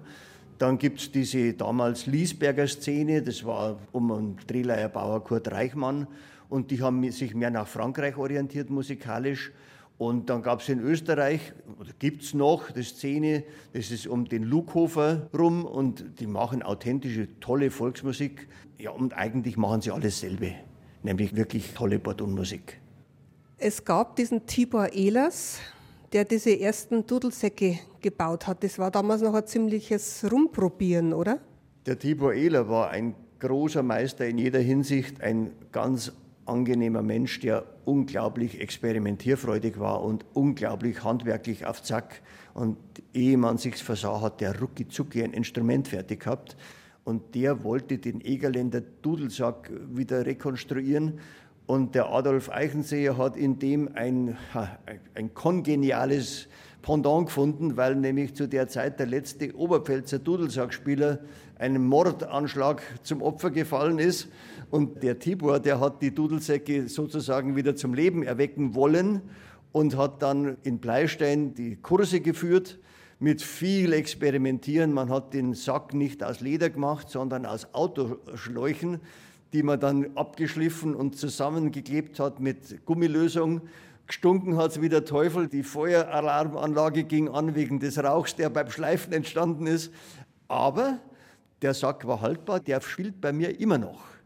Dann 0.58 0.78
gibt 0.78 1.02
es 1.02 1.12
diese 1.12 1.54
damals 1.54 2.06
Liesberger 2.06 2.68
Szene, 2.68 3.22
das 3.22 3.46
war 3.46 3.78
um 3.92 4.10
einen 4.10 4.38
Drehleier 4.48 4.88
Bauer 4.88 5.22
Kurt 5.22 5.52
Reichmann. 5.52 6.08
Und 6.48 6.72
die 6.72 6.82
haben 6.82 7.12
sich 7.12 7.36
mehr 7.36 7.52
nach 7.52 7.68
Frankreich 7.68 8.18
orientiert 8.18 8.70
musikalisch. 8.70 9.52
Und 9.98 10.30
dann 10.30 10.44
gab 10.44 10.62
es 10.62 10.70
in 10.70 10.80
Österreich, 10.80 11.54
oder 11.80 11.92
gibt 11.98 12.22
es 12.22 12.34
noch, 12.36 12.70
die 12.70 12.84
Szene, 12.84 13.44
das 13.74 13.90
ist 13.90 14.06
um 14.06 14.26
den 14.26 14.44
Lukhofer 14.44 15.28
rum 15.38 15.66
und 15.66 16.20
die 16.20 16.28
machen 16.28 16.62
authentische, 16.62 17.28
tolle 17.40 17.72
Volksmusik. 17.72 18.48
Ja, 18.78 18.92
und 18.92 19.18
eigentlich 19.18 19.58
machen 19.58 19.82
sie 19.82 19.92
alles 19.92 20.20
selbe, 20.20 20.54
nämlich 21.02 21.36
wirklich 21.36 21.74
tolle 21.74 21.98
Bordunmusik. 21.98 22.80
Es 23.58 23.84
gab 23.84 24.16
diesen 24.16 24.46
Tibor 24.46 24.94
Ehlers, 24.94 25.60
der 26.14 26.26
diese 26.26 26.60
ersten 26.60 27.08
Dudelsäcke 27.08 27.80
gebaut 28.00 28.46
hat. 28.46 28.64
Das 28.64 28.78
war 28.78 28.92
damals 28.92 29.22
noch 29.24 29.34
ein 29.34 29.48
ziemliches 29.48 30.26
Rumprobieren, 30.32 31.12
oder? 31.12 31.40
Der 31.88 31.98
Tibor 31.98 32.34
Ehler 32.34 32.70
war 32.70 32.92
ein 32.92 33.16
großer 33.40 33.82
Meister 33.82 34.28
in 34.28 34.38
jeder 34.38 34.60
Hinsicht, 34.60 35.22
ein 35.22 35.52
ganz 35.72 36.12
angenehmer 36.48 37.02
Mensch, 37.02 37.40
der 37.40 37.66
unglaublich 37.86 38.60
experimentierfreudig 38.60 39.80
war 39.80 40.04
und 40.04 40.26
unglaublich 40.34 41.04
handwerklich 41.04 41.66
auf 41.66 41.84
Zack. 41.84 42.22
Und 42.54 42.78
ehe 43.14 43.38
man 43.38 43.58
sich's 43.58 43.82
versah, 43.82 44.22
hat 44.22 44.42
der 44.42 44.60
rucki 44.60 44.88
zucki 44.88 45.24
ein 45.24 45.34
Instrument 45.34 45.88
fertig 45.88 46.22
gehabt. 46.22 46.58
Und 47.04 47.36
der 47.36 47.64
wollte 47.64 47.98
den 47.98 48.20
Egerländer 48.20 48.82
Dudelsack 49.02 49.72
wieder 49.90 50.26
rekonstruieren. 50.26 51.20
Und 51.66 51.96
der 51.96 52.10
Adolf 52.10 52.50
Eichenseher 52.50 53.18
hat 53.18 53.36
in 53.36 53.60
dem 53.60 53.90
ein, 53.94 54.38
ein 55.16 55.34
kongeniales 55.34 56.48
Pendant 56.82 57.26
gefunden, 57.26 57.76
weil 57.76 57.96
nämlich 57.96 58.34
zu 58.34 58.48
der 58.48 58.70
Zeit 58.70 59.00
der 59.00 59.08
letzte 59.08 59.54
Oberpfälzer 59.58 60.20
Dudelsackspieler 60.20 61.20
einem 61.60 61.86
Mordanschlag 61.86 62.82
zum 63.04 63.22
Opfer 63.22 63.52
gefallen 63.52 64.00
ist. 64.00 64.30
Und 64.70 65.02
der 65.02 65.20
Tibor, 65.20 65.60
der 65.60 65.80
hat 65.80 66.02
die 66.02 66.14
Dudelsäcke 66.14 66.90
sozusagen 66.90 67.56
wieder 67.56 67.76
zum 67.76 67.94
Leben 67.94 68.24
erwecken 68.24 68.76
wollen 68.76 69.22
und 69.72 69.96
hat 69.96 70.22
dann 70.22 70.58
in 70.64 70.80
Bleistein 70.80 71.54
die 71.54 71.78
Kurse 71.78 72.20
geführt 72.20 72.80
mit 73.20 73.42
viel 73.42 73.94
Experimentieren. 73.94 74.92
Man 74.92 75.10
hat 75.10 75.34
den 75.34 75.54
Sack 75.54 75.94
nicht 75.94 76.24
aus 76.24 76.42
Leder 76.42 76.70
gemacht, 76.70 77.10
sondern 77.10 77.46
aus 77.46 77.74
Autoschläuchen, 77.74 79.00
die 79.54 79.64
man 79.64 79.80
dann 79.80 80.16
abgeschliffen 80.16 80.94
und 80.96 81.18
zusammengeklebt 81.18 82.20
hat 82.20 82.40
mit 82.40 82.86
Gummilösung. 82.86 83.62
Gestunken 84.06 84.58
hat 84.58 84.72
es 84.72 84.82
wie 84.82 84.90
der 84.90 85.06
Teufel. 85.06 85.48
Die 85.48 85.64
Feueralarmanlage 85.64 87.06
ging 87.06 87.30
an 87.30 87.56
wegen 87.56 87.80
des 87.80 87.98
Rauchs, 88.02 88.36
der 88.36 88.50
beim 88.50 88.70
Schleifen 88.70 89.14
entstanden 89.14 89.66
ist. 89.66 89.92
Aber 90.48 91.00
der 91.62 91.74
Sack 91.74 92.06
war 92.06 92.22
haltbar, 92.22 92.60
der 92.60 92.82
spielt 92.82 93.20
bei 93.20 93.32
mir 93.32 93.60
immer 93.60 93.78
noch. 93.78 94.17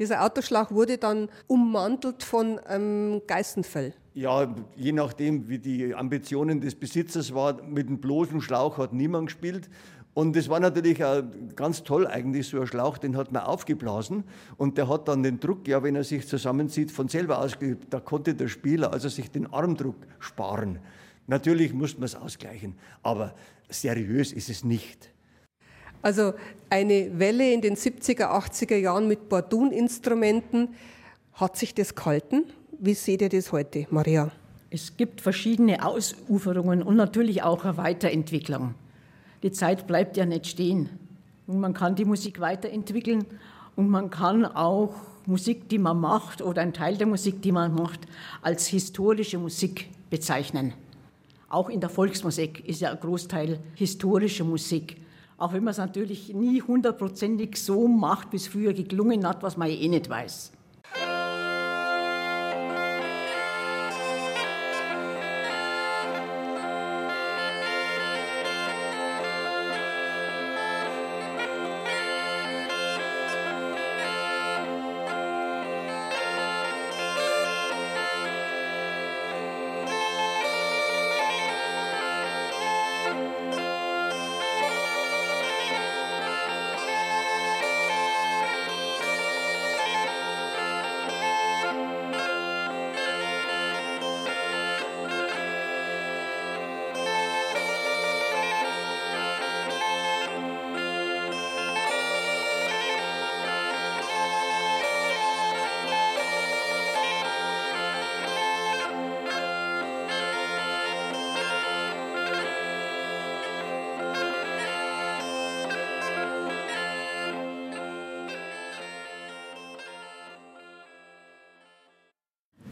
Dieser 0.00 0.24
Autoschlag 0.24 0.72
wurde 0.72 0.96
dann 0.96 1.28
ummantelt 1.46 2.22
von 2.22 2.58
ähm, 2.70 3.20
Geißenfell. 3.26 3.92
Ja, 4.14 4.52
je 4.74 4.92
nachdem, 4.92 5.46
wie 5.50 5.58
die 5.58 5.94
Ambitionen 5.94 6.62
des 6.62 6.74
Besitzers 6.74 7.34
waren, 7.34 7.70
mit 7.70 7.90
dem 7.90 8.00
bloßen 8.00 8.40
Schlauch 8.40 8.78
hat 8.78 8.94
niemand 8.94 9.26
gespielt. 9.26 9.68
Und 10.14 10.34
das 10.34 10.48
war 10.48 10.58
natürlich 10.58 11.04
auch 11.04 11.22
ganz 11.54 11.84
toll 11.84 12.06
eigentlich, 12.06 12.48
so 12.48 12.62
ein 12.62 12.66
Schlauch, 12.66 12.96
den 12.96 13.14
hat 13.14 13.30
man 13.30 13.42
aufgeblasen 13.42 14.24
und 14.56 14.78
der 14.78 14.88
hat 14.88 15.06
dann 15.06 15.22
den 15.22 15.38
Druck, 15.38 15.68
ja, 15.68 15.82
wenn 15.82 15.94
er 15.94 16.04
sich 16.04 16.26
zusammenzieht, 16.26 16.90
von 16.90 17.08
selber 17.08 17.38
ausgeübt. 17.38 17.92
Da 17.92 18.00
konnte 18.00 18.34
der 18.34 18.48
Spieler 18.48 18.94
also 18.94 19.10
sich 19.10 19.30
den 19.30 19.52
Armdruck 19.52 19.96
sparen. 20.18 20.78
Natürlich 21.26 21.74
musste 21.74 22.00
man 22.00 22.06
es 22.06 22.16
ausgleichen, 22.16 22.74
aber 23.02 23.34
seriös 23.68 24.32
ist 24.32 24.48
es 24.48 24.64
nicht. 24.64 25.12
Also 26.02 26.34
eine 26.70 27.18
Welle 27.18 27.52
in 27.52 27.60
den 27.60 27.76
70er, 27.76 28.30
80er 28.30 28.76
Jahren 28.76 29.08
mit 29.08 29.28
Bordun-Instrumenten. 29.28 30.68
Hat 31.34 31.56
sich 31.56 31.74
das 31.74 31.94
gehalten? 31.94 32.44
Wie 32.78 32.94
seht 32.94 33.22
ihr 33.22 33.28
das 33.28 33.52
heute, 33.52 33.86
Maria? 33.90 34.30
Es 34.70 34.96
gibt 34.96 35.20
verschiedene 35.20 35.84
Ausuferungen 35.84 36.82
und 36.82 36.96
natürlich 36.96 37.42
auch 37.42 37.64
eine 37.64 37.76
Weiterentwicklung. 37.76 38.74
Die 39.42 39.52
Zeit 39.52 39.86
bleibt 39.86 40.16
ja 40.16 40.26
nicht 40.26 40.46
stehen. 40.46 40.88
Und 41.46 41.58
man 41.60 41.74
kann 41.74 41.96
die 41.96 42.04
Musik 42.04 42.40
weiterentwickeln 42.40 43.24
und 43.74 43.88
man 43.88 44.10
kann 44.10 44.44
auch 44.44 44.94
Musik, 45.26 45.68
die 45.68 45.78
man 45.78 45.98
macht 45.98 46.42
oder 46.42 46.62
einen 46.62 46.72
Teil 46.72 46.96
der 46.96 47.06
Musik, 47.06 47.42
die 47.42 47.52
man 47.52 47.74
macht, 47.74 48.00
als 48.42 48.66
historische 48.68 49.38
Musik 49.38 49.90
bezeichnen. 50.10 50.74
Auch 51.48 51.68
in 51.68 51.80
der 51.80 51.90
Volksmusik 51.90 52.66
ist 52.68 52.80
ja 52.80 52.92
ein 52.92 53.00
Großteil 53.00 53.58
historische 53.74 54.44
Musik. 54.44 54.96
Auch 55.40 55.54
wenn 55.54 55.64
man 55.64 55.70
es 55.70 55.78
natürlich 55.78 56.34
nie 56.34 56.60
hundertprozentig 56.60 57.56
so 57.56 57.88
macht, 57.88 58.30
wie 58.32 58.36
es 58.36 58.46
früher 58.46 58.74
geklungen 58.74 59.26
hat, 59.26 59.42
was 59.42 59.56
man 59.56 59.70
ja 59.70 59.74
eh 59.74 59.88
nicht 59.88 60.10
weiß. 60.10 60.52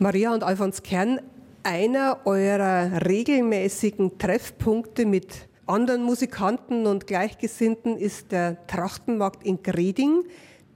Maria 0.08 0.32
und 0.32 0.42
Alfons 0.42 0.82
Kern, 0.82 1.20
einer 1.64 2.20
eurer 2.24 3.04
regelmäßigen 3.04 4.16
Treffpunkte 4.16 5.04
mit 5.04 5.50
anderen 5.66 6.02
Musikanten 6.02 6.86
und 6.86 7.06
Gleichgesinnten 7.06 7.98
ist 7.98 8.32
der 8.32 8.66
Trachtenmarkt 8.68 9.44
in 9.44 9.62
Greding, 9.62 10.24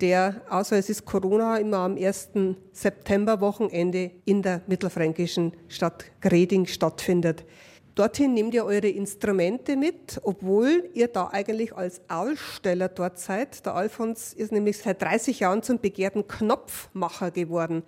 der, 0.02 0.42
außer 0.50 0.76
es 0.76 0.90
ist 0.90 1.06
Corona, 1.06 1.56
immer 1.56 1.78
am 1.78 1.96
1. 1.96 2.28
Septemberwochenende 2.72 4.10
in 4.26 4.42
der 4.42 4.60
mittelfränkischen 4.66 5.52
Stadt 5.66 6.04
Greding 6.20 6.66
stattfindet. 6.66 7.46
Dorthin 7.94 8.34
nehmt 8.34 8.52
ihr 8.52 8.66
eure 8.66 8.88
Instrumente 8.88 9.76
mit, 9.76 10.20
obwohl 10.24 10.90
ihr 10.92 11.08
da 11.08 11.28
eigentlich 11.32 11.74
als 11.74 12.02
Aussteller 12.08 12.88
dort 12.88 13.18
seid. 13.18 13.64
Der 13.64 13.76
Alfons 13.76 14.34
ist 14.34 14.52
nämlich 14.52 14.76
seit 14.76 15.00
30 15.00 15.40
Jahren 15.40 15.62
zum 15.62 15.78
begehrten 15.78 16.28
Knopfmacher 16.28 17.30
geworden 17.30 17.82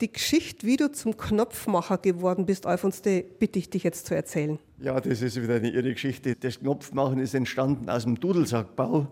die 0.00 0.12
Geschichte, 0.12 0.66
wie 0.66 0.76
du 0.76 0.90
zum 0.90 1.16
Knopfmacher 1.16 1.98
geworden 1.98 2.46
bist, 2.46 2.66
Alfons, 2.66 3.02
die 3.02 3.24
bitte 3.38 3.58
ich 3.58 3.70
dich 3.70 3.82
jetzt 3.82 4.06
zu 4.06 4.14
erzählen. 4.14 4.58
Ja, 4.78 4.98
das 5.00 5.20
ist 5.20 5.40
wieder 5.40 5.56
eine 5.56 5.70
irre 5.70 5.92
Geschichte. 5.92 6.34
Das 6.36 6.58
Knopfmachen 6.58 7.18
ist 7.18 7.34
entstanden 7.34 7.88
aus 7.90 8.04
dem 8.04 8.18
Dudelsackbau, 8.18 9.08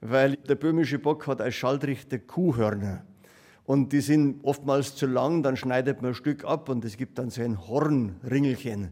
weil 0.00 0.36
der 0.36 0.56
böhmische 0.56 0.98
Bock 0.98 1.26
hat 1.26 1.40
als 1.40 1.54
Schaltrichter 1.54 2.18
Kuhhörner. 2.18 3.04
Und 3.64 3.92
die 3.92 4.00
sind 4.00 4.44
oftmals 4.44 4.94
zu 4.94 5.06
lang, 5.06 5.42
dann 5.42 5.56
schneidet 5.56 6.00
man 6.02 6.12
ein 6.12 6.14
Stück 6.14 6.44
ab 6.44 6.68
und 6.68 6.84
es 6.84 6.96
gibt 6.96 7.18
dann 7.18 7.30
so 7.30 7.42
ein 7.42 7.66
Hornringelchen. 7.66 8.90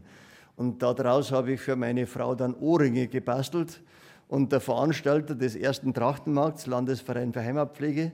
Und 0.57 0.81
daraus 0.81 1.31
habe 1.31 1.53
ich 1.53 1.61
für 1.61 1.75
meine 1.75 2.07
Frau 2.07 2.35
dann 2.35 2.55
Ohrringe 2.55 3.07
gebastelt. 3.07 3.81
Und 4.27 4.51
der 4.51 4.59
Veranstalter 4.59 5.35
des 5.35 5.55
ersten 5.55 5.93
Trachtenmarkts, 5.93 6.65
Landesverein 6.65 7.31
für 7.31 7.41
Heimatpflege, 7.41 8.11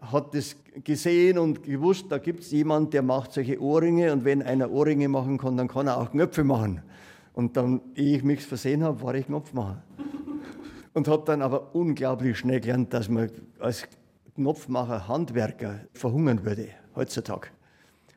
hat 0.00 0.34
das 0.34 0.56
gesehen 0.84 1.38
und 1.38 1.62
gewusst, 1.62 2.06
da 2.08 2.18
gibt 2.18 2.40
es 2.40 2.50
jemand, 2.50 2.94
der 2.94 3.02
macht 3.02 3.32
solche 3.32 3.60
Ohrringe 3.60 4.12
und 4.12 4.24
wenn 4.24 4.42
einer 4.42 4.70
Ohrringe 4.70 5.08
machen 5.08 5.38
kann, 5.38 5.56
dann 5.56 5.68
kann 5.68 5.86
er 5.86 5.98
auch 5.98 6.10
Knöpfe 6.10 6.44
machen. 6.44 6.82
Und 7.32 7.56
dann, 7.56 7.80
ehe 7.94 8.16
ich 8.16 8.24
mich 8.24 8.44
versehen 8.44 8.82
habe, 8.82 9.00
war 9.02 9.14
ich 9.14 9.26
Knopfmacher. 9.26 9.82
Und 10.92 11.06
habe 11.06 11.22
dann 11.24 11.40
aber 11.40 11.72
unglaublich 11.72 12.36
schnell 12.36 12.58
gelernt, 12.58 12.92
dass 12.92 13.08
man 13.08 13.30
als 13.60 13.86
Knopfmacher, 14.34 15.06
Handwerker 15.06 15.80
verhungern 15.92 16.44
würde 16.44 16.70
heutzutage. 16.96 17.48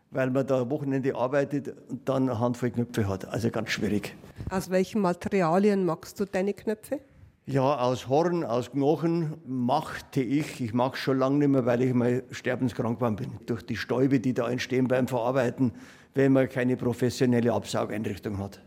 Weil 0.10 0.32
man 0.32 0.48
da 0.48 0.62
am 0.62 0.72
Wochenende 0.72 1.16
arbeitet 1.16 1.74
und 1.90 2.10
dann 2.10 2.30
eine 2.30 2.40
Handvoll 2.40 2.72
Knöpfe 2.72 3.08
hat. 3.08 3.26
Also 3.26 3.52
ganz 3.52 3.70
schwierig. 3.70 4.16
Aus 4.50 4.72
welchen 4.72 5.02
Materialien 5.02 5.86
magst 5.86 6.20
du 6.20 6.26
deine 6.26 6.54
Knöpfe? 6.54 7.00
Ja, 7.48 7.80
aus 7.80 8.08
Horn, 8.08 8.44
aus 8.44 8.72
Knochen 8.72 9.34
machte 9.48 10.22
ich. 10.22 10.62
Ich 10.62 10.74
mache 10.74 10.96
schon 10.96 11.18
lange 11.18 11.40
nicht 11.40 11.48
mehr, 11.48 11.66
weil 11.66 11.82
ich 11.82 11.94
mal 11.94 12.24
sterbenskrank 12.30 13.00
geworden 13.00 13.16
bin. 13.16 13.32
Durch 13.48 13.64
die 13.64 13.76
Stäube, 13.76 14.20
die 14.20 14.34
da 14.34 14.48
entstehen 14.48 14.88
beim 14.88 15.08
Verarbeiten, 15.08 15.74
wenn 16.14 16.34
man 16.34 16.48
keine 16.48 16.78
professionelle 16.78 17.52
Absaugeinrichtung 17.52 18.38
hat. 18.38 18.62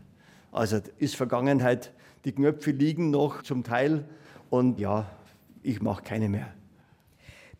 Also 0.51 0.79
ist 0.97 1.15
Vergangenheit. 1.15 1.93
Die 2.25 2.33
Knöpfe 2.33 2.71
liegen 2.71 3.11
noch 3.11 3.43
zum 3.43 3.63
Teil 3.63 4.03
und 4.49 4.77
ja, 4.77 5.09
ich 5.63 5.81
mache 5.81 6.03
keine 6.03 6.27
mehr. 6.27 6.53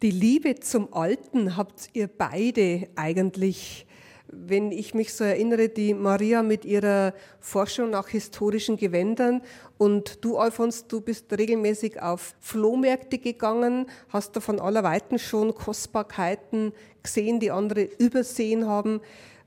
Die 0.01 0.11
Liebe 0.11 0.55
zum 0.59 0.93
Alten 0.93 1.55
habt 1.55 1.89
ihr 1.93 2.07
beide 2.07 2.89
eigentlich 2.95 3.87
wenn 4.27 4.71
ich 4.71 4.93
mich 4.93 5.13
so 5.13 5.23
erinnere, 5.23 5.69
die 5.69 5.93
Maria 5.93 6.43
mit 6.43 6.65
ihrer 6.65 7.13
Forschung 7.39 7.91
nach 7.91 8.07
historischen 8.07 8.77
Gewändern 8.77 9.41
und 9.77 10.23
du, 10.23 10.37
Alfons, 10.37 10.87
du 10.87 11.01
bist 11.01 11.31
regelmäßig 11.31 12.01
auf 12.01 12.35
Flohmärkte 12.39 13.17
gegangen, 13.17 13.87
hast 14.09 14.35
da 14.35 14.39
von 14.39 14.59
aller 14.59 14.83
Weiten 14.83 15.19
schon 15.19 15.53
Kostbarkeiten 15.53 16.73
gesehen, 17.03 17.39
die 17.39 17.51
andere 17.51 17.83
übersehen 17.83 18.67
haben. 18.67 19.01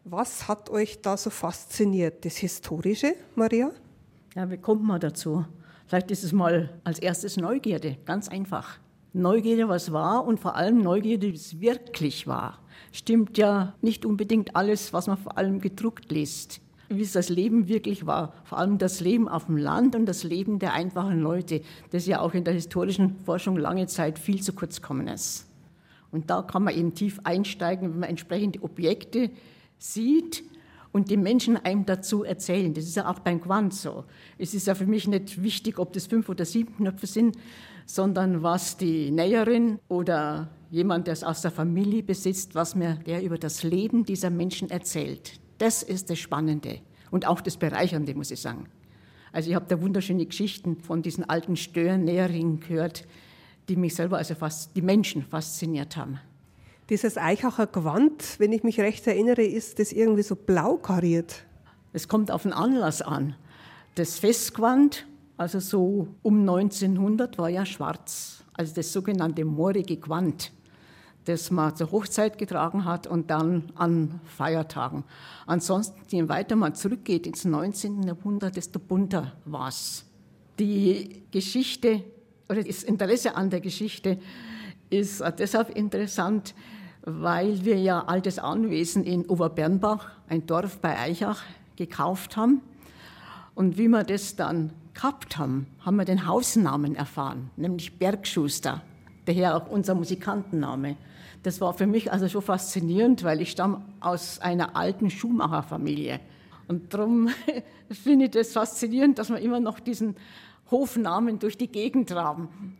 Was 0.04 0.48
hat 0.48 0.70
euch 0.70 1.00
da 1.00 1.16
so 1.16 1.30
fasziniert? 1.30 2.24
Das 2.24 2.36
Historische, 2.36 3.14
Maria? 3.34 3.70
Ja, 4.34 4.50
wie 4.50 4.58
kommt 4.58 4.84
man 4.84 5.00
dazu? 5.00 5.44
Vielleicht 5.86 6.10
ist 6.10 6.24
es 6.24 6.32
mal 6.32 6.70
als 6.84 6.98
erstes 6.98 7.36
Neugierde, 7.36 7.96
ganz 8.04 8.28
einfach. 8.28 8.78
Neugierde, 9.12 9.68
was 9.68 9.92
war 9.92 10.26
und 10.26 10.38
vor 10.38 10.54
allem 10.54 10.82
Neugierde, 10.82 11.28
wie 11.28 11.36
es 11.36 11.60
wirklich 11.60 12.26
war 12.26 12.58
stimmt 12.92 13.38
ja 13.38 13.74
nicht 13.82 14.04
unbedingt 14.04 14.56
alles, 14.56 14.92
was 14.92 15.06
man 15.06 15.18
vor 15.18 15.38
allem 15.38 15.60
gedruckt 15.60 16.10
liest. 16.10 16.60
Wie 16.88 17.02
es 17.02 17.12
das 17.12 17.28
Leben 17.28 17.68
wirklich 17.68 18.06
war, 18.06 18.32
vor 18.44 18.58
allem 18.58 18.78
das 18.78 19.00
Leben 19.00 19.28
auf 19.28 19.46
dem 19.46 19.58
Land 19.58 19.94
und 19.94 20.06
das 20.06 20.24
Leben 20.24 20.58
der 20.58 20.72
einfachen 20.72 21.20
Leute, 21.20 21.60
das 21.90 22.06
ja 22.06 22.20
auch 22.20 22.32
in 22.32 22.44
der 22.44 22.54
historischen 22.54 23.18
Forschung 23.26 23.58
lange 23.58 23.86
Zeit 23.86 24.18
viel 24.18 24.40
zu 24.40 24.54
kurz 24.54 24.80
gekommen 24.80 25.06
ist. 25.06 25.46
Und 26.10 26.30
da 26.30 26.40
kann 26.40 26.64
man 26.64 26.74
eben 26.74 26.94
tief 26.94 27.20
einsteigen, 27.24 27.90
wenn 27.90 28.00
man 28.00 28.08
entsprechende 28.08 28.62
Objekte 28.62 29.30
sieht 29.78 30.42
und 30.92 31.10
die 31.10 31.16
Menschen 31.16 31.56
einem 31.56 31.84
dazu 31.84 32.24
erzählen. 32.24 32.72
Das 32.72 32.84
ist 32.84 32.96
ja 32.96 33.10
auch 33.10 33.18
beim 33.18 33.40
Quant 33.40 33.74
so. 33.74 34.04
Es 34.38 34.54
ist 34.54 34.66
ja 34.66 34.74
für 34.74 34.86
mich 34.86 35.06
nicht 35.06 35.42
wichtig, 35.42 35.78
ob 35.78 35.92
das 35.92 36.06
fünf 36.06 36.28
oder 36.28 36.44
sieben 36.44 36.76
Knöpfe 36.76 37.06
sind, 37.06 37.36
sondern 37.84 38.42
was 38.42 38.76
die 38.76 39.10
Näherin 39.10 39.78
oder 39.88 40.48
jemand, 40.70 41.06
der 41.06 41.14
es 41.14 41.24
aus 41.24 41.40
der 41.40 41.50
Familie 41.50 42.02
besitzt, 42.02 42.54
was 42.54 42.74
mir 42.74 42.94
der 43.06 43.22
über 43.22 43.38
das 43.38 43.62
Leben 43.62 44.04
dieser 44.04 44.30
Menschen 44.30 44.70
erzählt. 44.70 45.40
Das 45.58 45.82
ist 45.82 46.10
das 46.10 46.18
Spannende 46.18 46.80
und 47.10 47.26
auch 47.26 47.40
das 47.40 47.56
Bereichernde, 47.56 48.14
muss 48.14 48.30
ich 48.30 48.40
sagen. 48.40 48.68
Also 49.32 49.50
ich 49.50 49.56
habe 49.56 49.66
da 49.68 49.80
wunderschöne 49.80 50.24
Geschichten 50.26 50.76
von 50.76 51.02
diesen 51.02 51.28
alten 51.28 51.56
Stören-Näheringen 51.56 52.60
gehört, 52.60 53.06
die 53.68 53.76
mich 53.76 53.94
selber, 53.94 54.18
also 54.18 54.34
fast 54.34 54.74
die 54.76 54.82
Menschen 54.82 55.22
fasziniert 55.22 55.96
haben. 55.96 56.20
Dieses 56.88 57.18
Eichacher 57.18 57.66
Gewand, 57.66 58.36
wenn 58.38 58.52
ich 58.52 58.62
mich 58.62 58.80
recht 58.80 59.06
erinnere, 59.06 59.42
ist 59.42 59.78
das 59.78 59.92
irgendwie 59.92 60.22
so 60.22 60.34
blau 60.34 60.76
kariert. 60.76 61.44
Es 61.92 62.08
kommt 62.08 62.30
auf 62.30 62.44
den 62.44 62.54
Anlass 62.54 63.02
an. 63.02 63.34
Das 63.94 64.18
Festgewand, 64.18 65.06
also 65.36 65.60
so 65.60 66.08
um 66.22 66.40
1900, 66.40 67.36
war 67.36 67.50
ja 67.50 67.66
schwarz, 67.66 68.44
also 68.54 68.74
das 68.74 68.92
sogenannte 68.92 69.44
moorige 69.44 69.98
Gewand 69.98 70.52
das 71.28 71.50
man 71.50 71.76
zur 71.76 71.92
Hochzeit 71.92 72.38
getragen 72.38 72.84
hat 72.84 73.06
und 73.06 73.30
dann 73.30 73.70
an 73.74 74.20
Feiertagen. 74.24 75.04
Ansonsten, 75.46 76.00
je 76.08 76.28
weiter 76.28 76.56
man 76.56 76.74
zurückgeht 76.74 77.26
ins 77.26 77.44
19. 77.44 78.02
Jahrhundert, 78.02 78.56
desto 78.56 78.78
bunter 78.78 79.32
war 79.44 79.68
es. 79.68 80.04
Die 80.58 81.22
Geschichte 81.30 82.02
oder 82.48 82.64
das 82.64 82.82
Interesse 82.82 83.36
an 83.36 83.50
der 83.50 83.60
Geschichte 83.60 84.18
ist 84.90 85.22
deshalb 85.38 85.76
interessant, 85.76 86.54
weil 87.02 87.64
wir 87.64 87.78
ja 87.78 88.04
altes 88.04 88.38
Anwesen 88.38 89.04
in 89.04 89.26
Oberbernbach, 89.26 90.10
ein 90.28 90.46
Dorf 90.46 90.78
bei 90.78 90.98
Eichach, 90.98 91.42
gekauft 91.76 92.36
haben. 92.36 92.62
Und 93.54 93.76
wie 93.76 93.88
wir 93.88 94.04
das 94.04 94.34
dann 94.34 94.72
gehabt 94.94 95.36
haben, 95.38 95.66
haben 95.80 95.96
wir 95.96 96.04
den 96.04 96.26
Hausnamen 96.26 96.96
erfahren, 96.96 97.50
nämlich 97.56 97.98
Bergschuster, 97.98 98.82
daher 99.26 99.56
auch 99.56 99.68
unser 99.68 99.94
Musikantenname. 99.94 100.96
Das 101.42 101.60
war 101.60 101.72
für 101.72 101.86
mich 101.86 102.12
also 102.12 102.28
schon 102.28 102.42
faszinierend, 102.42 103.22
weil 103.24 103.40
ich 103.40 103.50
stamme 103.50 103.82
aus 104.00 104.40
einer 104.40 104.76
alten 104.76 105.10
Schuhmacherfamilie. 105.10 106.20
Und 106.66 106.92
darum 106.92 107.30
finde 107.90 108.26
ich 108.26 108.30
das 108.32 108.52
faszinierend, 108.52 109.18
dass 109.18 109.30
wir 109.30 109.38
immer 109.38 109.60
noch 109.60 109.80
diesen 109.80 110.16
Hofnamen 110.70 111.38
durch 111.38 111.56
die 111.56 111.68
Gegend 111.68 112.10
traben. 112.10 112.76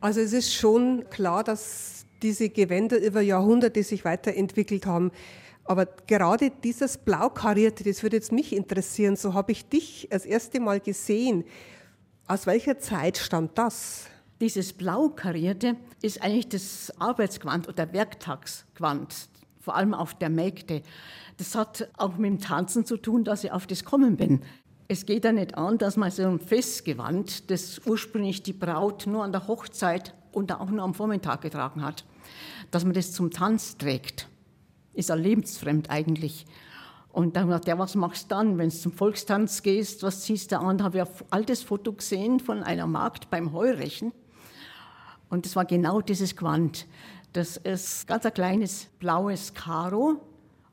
Also 0.00 0.20
es 0.20 0.32
ist 0.32 0.54
schon 0.54 1.04
klar, 1.10 1.44
dass 1.44 2.06
diese 2.22 2.48
Gewänder 2.48 2.98
über 3.00 3.20
Jahrhunderte 3.20 3.82
sich 3.82 4.04
weiterentwickelt 4.04 4.86
haben. 4.86 5.12
Aber 5.64 5.86
gerade 6.06 6.50
dieses 6.50 6.96
Blaukarierte, 6.98 7.84
das 7.84 8.02
würde 8.02 8.16
jetzt 8.16 8.32
mich 8.32 8.54
interessieren. 8.54 9.16
So 9.16 9.34
habe 9.34 9.52
ich 9.52 9.68
dich 9.68 10.08
das 10.10 10.24
erste 10.24 10.60
Mal 10.60 10.80
gesehen. 10.80 11.44
Aus 12.26 12.46
welcher 12.46 12.78
Zeit 12.78 13.18
stammt 13.18 13.58
das? 13.58 14.06
Dieses 14.40 14.74
Blaukarierte 14.74 15.76
ist 16.02 16.22
eigentlich 16.22 16.50
das 16.50 16.92
Arbeitsgewand 17.00 17.68
oder 17.68 17.92
Werktagsgewand, 17.94 19.14
vor 19.60 19.76
allem 19.76 19.94
auf 19.94 20.12
der 20.12 20.28
Mägde. 20.28 20.82
Das 21.38 21.54
hat 21.54 21.88
auch 21.96 22.18
mit 22.18 22.30
dem 22.30 22.40
Tanzen 22.40 22.84
zu 22.84 22.98
tun, 22.98 23.24
dass 23.24 23.44
ich 23.44 23.52
auf 23.52 23.66
das 23.66 23.84
kommen 23.84 24.16
bin. 24.16 24.42
Es 24.88 25.06
geht 25.06 25.24
ja 25.24 25.32
nicht 25.32 25.56
an, 25.56 25.78
dass 25.78 25.96
man 25.96 26.10
so 26.10 26.24
ein 26.24 26.38
Festgewand, 26.38 27.50
das 27.50 27.80
ursprünglich 27.86 28.42
die 28.42 28.52
Braut 28.52 29.06
nur 29.06 29.24
an 29.24 29.32
der 29.32 29.48
Hochzeit 29.48 30.14
und 30.32 30.52
auch 30.52 30.68
nur 30.68 30.84
am 30.84 30.92
Vormittag 30.92 31.40
getragen 31.40 31.82
hat, 31.82 32.04
dass 32.70 32.84
man 32.84 32.92
das 32.92 33.12
zum 33.12 33.30
Tanz 33.30 33.78
trägt. 33.78 34.28
Ist 34.92 35.08
ja 35.08 35.14
lebensfremd 35.14 35.88
eigentlich. 35.88 36.44
Und 37.10 37.36
dann 37.36 37.48
hat 37.48 37.66
der, 37.66 37.78
was 37.78 37.94
machst 37.94 38.24
du 38.24 38.34
dann, 38.34 38.58
wenn 38.58 38.68
du 38.68 38.76
zum 38.76 38.92
Volkstanz 38.92 39.62
gehst, 39.62 40.02
was 40.02 40.20
ziehst 40.20 40.52
du 40.52 40.60
an? 40.60 40.76
Da 40.76 40.84
habe 40.84 40.98
ich 40.98 41.04
ein 41.04 41.26
altes 41.30 41.62
Foto 41.62 41.94
gesehen 41.94 42.38
von 42.38 42.62
einer 42.62 42.86
Magd 42.86 43.30
beim 43.30 43.54
Heurechen. 43.54 44.12
Und 45.28 45.46
das 45.46 45.56
war 45.56 45.64
genau 45.64 46.00
dieses 46.00 46.36
Gewand. 46.36 46.86
Das 47.32 47.56
ist 47.56 48.06
ganz 48.06 48.24
ein 48.24 48.34
kleines 48.34 48.86
blaues 48.98 49.54
Karo, 49.54 50.20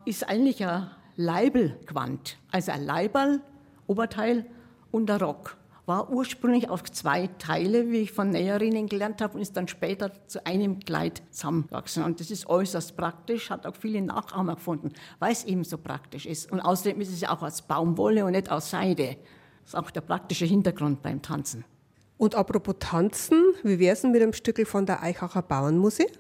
ist 0.05 0.27
eigentlich 0.27 0.65
ein 0.65 0.89
Leibelgewand. 1.15 2.37
Also 2.51 2.71
ein 2.71 2.85
Leiberl 2.85 3.41
Oberteil 3.87 4.45
und 4.91 5.07
der 5.07 5.21
Rock. 5.21 5.57
War 5.85 6.09
ursprünglich 6.09 6.69
auf 6.69 6.83
zwei 6.83 7.27
Teile, 7.39 7.91
wie 7.91 7.97
ich 7.97 8.13
von 8.13 8.29
Näherinnen 8.29 8.87
gelernt 8.87 9.21
habe, 9.21 9.35
und 9.35 9.41
ist 9.41 9.57
dann 9.57 9.67
später 9.67 10.11
zu 10.27 10.45
einem 10.45 10.79
Kleid 10.79 11.21
zusammengewachsen. 11.31 12.03
Und 12.03 12.21
das 12.21 12.31
ist 12.31 12.47
äußerst 12.47 12.95
praktisch, 12.95 13.49
hat 13.49 13.65
auch 13.65 13.75
viele 13.75 14.01
Nachahmer 14.01 14.55
gefunden, 14.55 14.93
weil 15.19 15.33
es 15.33 15.43
eben 15.43 15.65
so 15.65 15.77
praktisch 15.77 16.25
ist. 16.25 16.49
Und 16.49 16.61
außerdem 16.61 17.01
ist 17.01 17.11
es 17.11 17.19
ja 17.19 17.35
auch 17.35 17.41
aus 17.41 17.63
Baumwolle 17.63 18.23
und 18.23 18.31
nicht 18.31 18.49
aus 18.49 18.69
Seide. 18.69 19.17
Das 19.63 19.73
ist 19.73 19.75
auch 19.75 19.91
der 19.91 20.01
praktische 20.01 20.45
Hintergrund 20.45 21.01
beim 21.01 21.21
Tanzen. 21.21 21.65
Und 22.17 22.35
apropos 22.35 22.75
Tanzen, 22.79 23.41
wie 23.63 23.79
wäre 23.79 23.93
es 23.93 24.03
mit 24.03 24.21
dem 24.21 24.33
Stückel 24.33 24.65
von 24.65 24.85
der 24.85 25.01
Eichacher 25.03 25.41
Bauernmusik? 25.41 26.11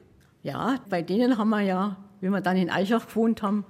Ja, 0.41 0.79
bei 0.89 1.01
denen 1.01 1.37
haben 1.37 1.49
wir 1.49 1.61
ja, 1.61 1.97
wie 2.19 2.29
wir 2.29 2.41
dann 2.41 2.57
in 2.57 2.69
Eichach 2.69 3.07
gewohnt 3.07 3.41
haben, 3.41 3.65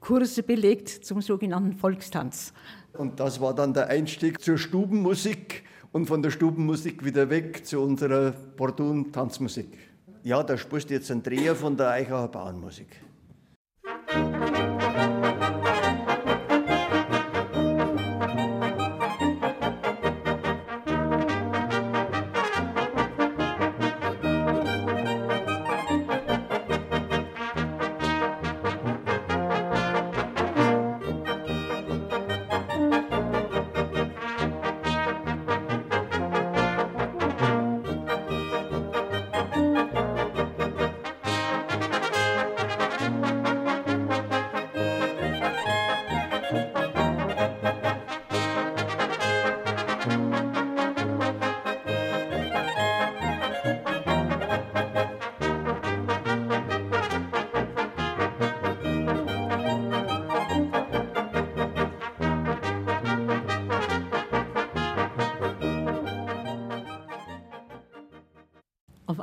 Kurse 0.00 0.42
belegt 0.42 0.88
zum 0.88 1.20
sogenannten 1.20 1.72
Volkstanz. 1.72 2.52
Und 2.92 3.20
das 3.20 3.40
war 3.40 3.54
dann 3.54 3.74
der 3.74 3.88
Einstieg 3.88 4.40
zur 4.40 4.58
Stubenmusik 4.58 5.64
und 5.92 6.06
von 6.06 6.22
der 6.22 6.30
Stubenmusik 6.30 7.04
wieder 7.04 7.30
weg 7.30 7.66
zu 7.66 7.80
unserer 7.80 8.32
Bordun-Tanzmusik. 8.56 9.78
Ja, 10.22 10.42
da 10.42 10.56
du 10.90 10.94
jetzt 10.94 11.10
einen 11.10 11.22
Dreher 11.22 11.54
von 11.54 11.76
der 11.76 11.90
Eichacher 11.90 12.28
Bauernmusik. 12.28 12.88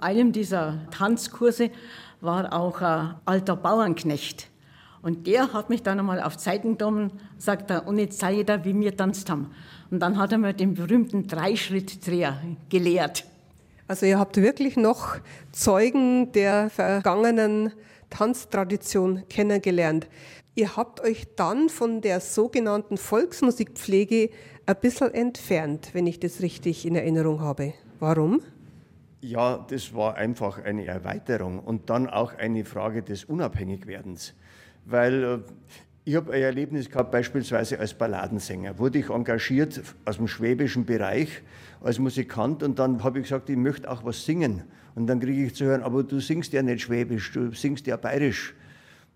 Einem 0.01 0.31
dieser 0.31 0.79
Tanzkurse 0.91 1.69
war 2.21 2.53
auch 2.53 2.81
ein 2.81 3.15
alter 3.25 3.55
Bauernknecht. 3.55 4.49
Und 5.01 5.27
der 5.27 5.51
hat 5.51 5.69
mich 5.69 5.83
dann 5.83 5.99
einmal 5.99 6.21
auf 6.21 6.37
Zeiten 6.37 6.77
genommen, 6.77 7.11
sagt 7.37 7.69
er, 7.69 7.85
und 7.85 7.99
jetzt 7.99 8.19
zeige 8.19 8.39
ich 8.39 8.45
dir, 8.45 8.63
wie 8.63 8.79
wir 8.79 8.95
tanzt 8.95 9.29
haben. 9.29 9.51
Und 9.91 9.99
dann 9.99 10.17
hat 10.17 10.31
er 10.31 10.37
mir 10.37 10.53
den 10.53 10.73
berühmten 10.73 11.27
Dreischrittdreher 11.27 12.41
gelehrt. 12.69 13.25
Also 13.87 14.05
ihr 14.05 14.17
habt 14.17 14.37
wirklich 14.37 14.77
noch 14.77 15.17
Zeugen 15.51 16.31
der 16.31 16.69
vergangenen 16.69 17.73
Tanztradition 18.09 19.27
kennengelernt. 19.27 20.07
Ihr 20.55 20.77
habt 20.77 21.01
euch 21.01 21.27
dann 21.35 21.67
von 21.67 21.99
der 21.99 22.21
sogenannten 22.21 22.95
Volksmusikpflege 22.97 24.29
ein 24.65 24.75
bisschen 24.79 25.13
entfernt, 25.13 25.89
wenn 25.93 26.07
ich 26.07 26.19
das 26.19 26.41
richtig 26.41 26.85
in 26.85 26.95
Erinnerung 26.95 27.41
habe. 27.41 27.73
Warum? 27.99 28.41
Ja, 29.23 29.65
das 29.69 29.95
war 29.95 30.15
einfach 30.15 30.61
eine 30.61 30.85
Erweiterung 30.85 31.59
und 31.59 31.89
dann 31.89 32.09
auch 32.09 32.37
eine 32.37 32.65
Frage 32.65 33.03
des 33.03 33.23
Unabhängigwerdens. 33.23 34.33
Weil 34.83 35.23
äh, 35.23 35.39
ich 36.03 36.15
habe 36.17 36.33
ein 36.33 36.41
Erlebnis 36.41 36.89
gehabt, 36.89 37.11
beispielsweise 37.11 37.79
als 37.79 37.93
Balladensänger. 37.93 38.77
Wurde 38.79 38.99
ich 38.99 39.09
engagiert 39.09 39.81
aus 40.03 40.17
dem 40.17 40.27
schwäbischen 40.27 40.85
Bereich 40.85 41.41
als 41.81 41.99
Musikant 41.99 42.63
und 42.63 42.79
dann 42.79 43.01
habe 43.01 43.19
ich 43.19 43.23
gesagt, 43.23 43.49
ich 43.49 43.55
möchte 43.55 43.89
auch 43.89 44.03
was 44.03 44.25
singen. 44.25 44.63
Und 44.93 45.07
dann 45.07 45.21
kriege 45.21 45.45
ich 45.45 45.55
zu 45.55 45.63
hören, 45.63 45.83
aber 45.83 46.03
du 46.03 46.19
singst 46.19 46.51
ja 46.51 46.61
nicht 46.61 46.81
schwäbisch, 46.81 47.31
du 47.31 47.53
singst 47.53 47.87
ja 47.87 47.95
bayerisch. 47.95 48.53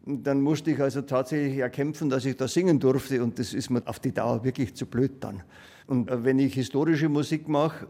Und 0.05 0.25
dann 0.25 0.39
musste 0.39 0.71
ich 0.71 0.79
also 0.79 1.01
tatsächlich 1.01 1.57
erkämpfen, 1.57 2.09
dass 2.09 2.23
ich 2.23 2.37
da 2.37 2.47
singen 2.47 2.79
durfte 2.79 3.21
und 3.21 3.39
das 3.39 3.53
ist 3.53 3.69
mir 3.69 3.85
auf 3.85 3.99
die 3.99 4.13
Dauer 4.13 4.45
wirklich 4.45 4.73
zu 4.73 4.85
blöd 4.85 5.15
dann. 5.19 5.43
Und 5.85 6.09
äh, 6.09 6.23
wenn 6.23 6.39
ich 6.39 6.53
historische 6.53 7.09
Musik 7.09 7.49
mache, 7.49 7.87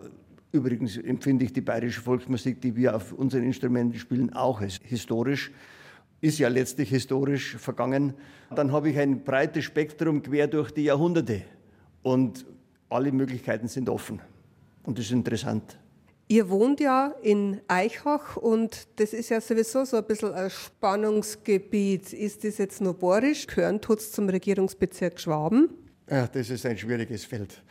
Übrigens 0.52 0.98
empfinde 0.98 1.46
ich 1.46 1.54
die 1.54 1.62
bayerische 1.62 2.02
Volksmusik, 2.02 2.62
die 2.62 2.76
wir 2.76 2.96
auf 2.96 3.14
unseren 3.14 3.44
Instrumenten 3.44 4.00
spielen, 4.00 4.34
auch 4.34 4.62
als 4.62 4.80
historisch. 4.84 5.52
Ist 6.22 6.40
ja 6.40 6.48
letztlich 6.48 6.90
historisch 6.90 7.58
vergangen. 7.58 8.14
Dann 8.56 8.72
habe 8.72 8.90
ich 8.90 8.98
ein 8.98 9.24
breites 9.24 9.66
Spektrum 9.66 10.24
quer 10.24 10.48
durch 10.48 10.72
die 10.72 10.84
Jahrhunderte. 10.84 11.44
Und 12.02 12.46
alle 12.90 13.12
Möglichkeiten 13.12 13.68
sind 13.68 13.90
offen. 13.90 14.22
Und 14.84 14.98
das 14.98 15.06
ist 15.06 15.12
interessant. 15.12 15.78
Ihr 16.30 16.50
wohnt 16.50 16.82
ja 16.82 17.16
in 17.22 17.62
Eichach 17.70 18.36
und 18.36 18.88
das 18.98 19.14
ist 19.14 19.30
ja 19.30 19.40
sowieso 19.40 19.86
so 19.86 19.98
ein 19.98 20.04
bisschen 20.04 20.34
ein 20.34 20.50
Spannungsgebiet. 20.50 22.12
Ist 22.12 22.44
das 22.44 22.58
jetzt 22.58 22.82
nur 22.82 22.94
Borisch? 22.96 23.48
Gehören 23.48 23.80
tut 23.80 24.00
es 24.00 24.12
zum 24.12 24.28
Regierungsbezirk 24.28 25.20
Schwaben? 25.22 25.70
Ja, 26.10 26.28
das 26.28 26.50
ist 26.50 26.66
ein 26.66 26.78
schwieriges 26.78 27.24
Feld. 27.24 27.62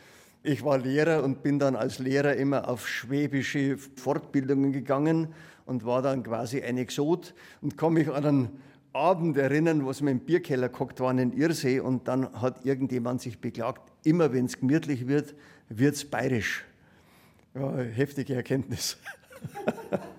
Ich 0.47 0.63
war 0.63 0.77
Lehrer 0.77 1.25
und 1.25 1.43
bin 1.43 1.59
dann 1.59 1.75
als 1.75 1.99
Lehrer 1.99 2.37
immer 2.37 2.69
auf 2.69 2.87
schwäbische 2.87 3.77
Fortbildungen 3.77 4.71
gegangen 4.71 5.33
und 5.65 5.83
war 5.83 6.01
dann 6.01 6.23
quasi 6.23 6.61
ein 6.61 6.77
Exot 6.77 7.33
und 7.61 7.77
kann 7.77 7.91
mich 7.91 8.09
an 8.09 8.25
einen 8.25 8.61
Abend 8.93 9.35
erinnern, 9.35 9.85
wo 9.85 9.91
wir 9.91 10.09
im 10.09 10.21
Bierkeller 10.21 10.69
gekocht 10.69 11.01
waren 11.01 11.17
in 11.17 11.33
Irsee 11.33 11.81
und 11.81 12.07
dann 12.07 12.31
hat 12.41 12.65
irgendjemand 12.65 13.19
sich 13.21 13.41
beklagt, 13.41 13.91
immer 14.05 14.31
wenn 14.31 14.45
es 14.45 14.57
gemütlich 14.57 15.05
wird, 15.09 15.35
wird 15.67 15.95
es 15.95 16.09
bayerisch. 16.09 16.63
Ja, 17.53 17.75
heftige 17.79 18.35
Erkenntnis. 18.35 18.95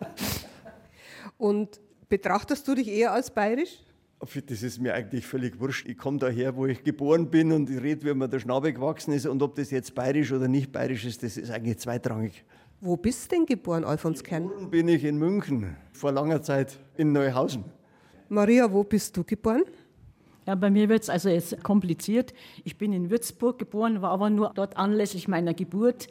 und 1.38 1.81
betrachtest 2.11 2.69
du 2.69 2.75
dich 2.75 2.88
eher 2.88 3.12
als 3.12 3.31
bayerisch? 3.31 3.79
Das 4.20 4.62
ist 4.62 4.81
mir 4.81 4.94
eigentlich 4.94 5.24
völlig 5.24 5.61
wurscht. 5.61 5.87
Ich 5.88 5.96
komme 5.96 6.18
daher, 6.18 6.57
wo 6.57 6.66
ich 6.66 6.83
geboren 6.83 7.31
bin 7.31 7.52
und 7.52 7.70
ich 7.70 7.81
rede, 7.81 8.04
wie 8.04 8.14
mir 8.14 8.28
der 8.28 8.40
Schnabel 8.40 8.72
gewachsen 8.72 9.12
ist. 9.12 9.26
Und 9.26 9.42
ob 9.42 9.54
das 9.54 9.70
jetzt 9.70 9.94
bayerisch 9.94 10.33
oder 10.33 10.48
nicht 10.48 10.72
bayerisch 10.72 11.04
ist, 11.04 11.22
das 11.22 11.37
ist 11.37 11.50
eigentlich 11.50 11.78
zweitrangig. 11.78 12.44
Wo 12.81 12.96
bist 12.96 13.31
du 13.31 13.37
denn 13.37 13.46
geboren, 13.46 13.85
Alfons 13.85 14.24
Kern? 14.24 14.48
Geboren 14.48 14.70
bin 14.70 14.88
ich 14.88 15.04
in 15.04 15.18
München, 15.18 15.76
vor 15.92 16.11
langer 16.11 16.42
Zeit 16.42 16.78
in 16.96 17.12
Neuhausen. 17.12 17.64
Maria, 18.28 18.70
wo 18.70 18.83
bist 18.83 19.16
du 19.16 19.22
geboren? 19.22 19.64
Ja, 20.46 20.54
bei 20.54 20.70
mir 20.70 20.88
wird 20.88 21.02
es 21.02 21.11
also 21.11 21.28
jetzt 21.28 21.62
kompliziert. 21.62 22.33
Ich 22.64 22.76
bin 22.76 22.92
in 22.92 23.11
Würzburg 23.11 23.59
geboren, 23.59 24.02
war 24.02 24.11
aber 24.11 24.31
nur 24.31 24.50
dort 24.54 24.76
anlässlich 24.76 25.28
meiner 25.28 25.54
Geburt 25.54 26.09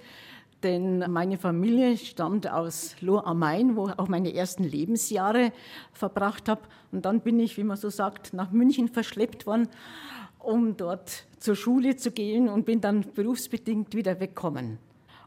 denn 0.63 0.99
meine 1.11 1.37
Familie 1.37 1.97
stammt 1.97 2.49
aus 2.49 2.95
Lohr 3.01 3.27
am 3.27 3.39
Main, 3.39 3.75
wo 3.75 3.87
ich 3.87 3.99
auch 3.99 4.07
meine 4.07 4.33
ersten 4.33 4.63
Lebensjahre 4.63 5.51
verbracht 5.91 6.49
habe. 6.49 6.61
Und 6.91 7.05
dann 7.05 7.21
bin 7.21 7.39
ich, 7.39 7.57
wie 7.57 7.63
man 7.63 7.77
so 7.77 7.89
sagt, 7.89 8.33
nach 8.33 8.51
München 8.51 8.87
verschleppt 8.87 9.45
worden, 9.45 9.69
um 10.39 10.75
dort 10.75 11.27
zur 11.39 11.55
Schule 11.55 11.95
zu 11.95 12.11
gehen 12.11 12.49
und 12.49 12.65
bin 12.65 12.81
dann 12.81 13.05
berufsbedingt 13.13 13.93
wieder 13.93 14.19
weggekommen. 14.19 14.79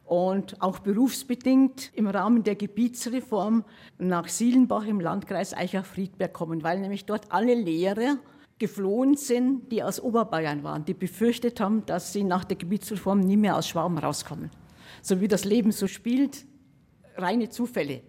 Und 0.04 0.60
auch 0.60 0.80
berufsbedingt 0.80 1.92
im 1.94 2.08
Rahmen 2.08 2.42
der 2.42 2.56
Gebietsreform 2.56 3.64
nach 3.98 4.26
Sielenbach 4.26 4.84
im 4.86 4.98
Landkreis 4.98 5.54
Eichach-Friedberg 5.54 6.32
kommen, 6.32 6.64
weil 6.64 6.80
nämlich 6.80 7.04
dort 7.04 7.30
alle 7.30 7.54
Lehrer 7.54 8.16
geflohen 8.58 9.14
sind, 9.14 9.70
die 9.70 9.84
aus 9.84 10.00
Oberbayern 10.00 10.64
waren, 10.64 10.84
die 10.84 10.94
befürchtet 10.94 11.60
haben, 11.60 11.86
dass 11.86 12.12
sie 12.12 12.24
nach 12.24 12.42
der 12.42 12.56
Gebietsreform 12.56 13.20
nie 13.20 13.36
mehr 13.36 13.56
aus 13.56 13.68
Schwaben 13.68 13.96
rauskommen 13.96 14.50
so 15.02 15.20
wie 15.20 15.28
das 15.28 15.44
Leben 15.44 15.72
so 15.72 15.86
spielt, 15.86 16.44
reine 17.16 17.48
Zufälle. 17.48 18.02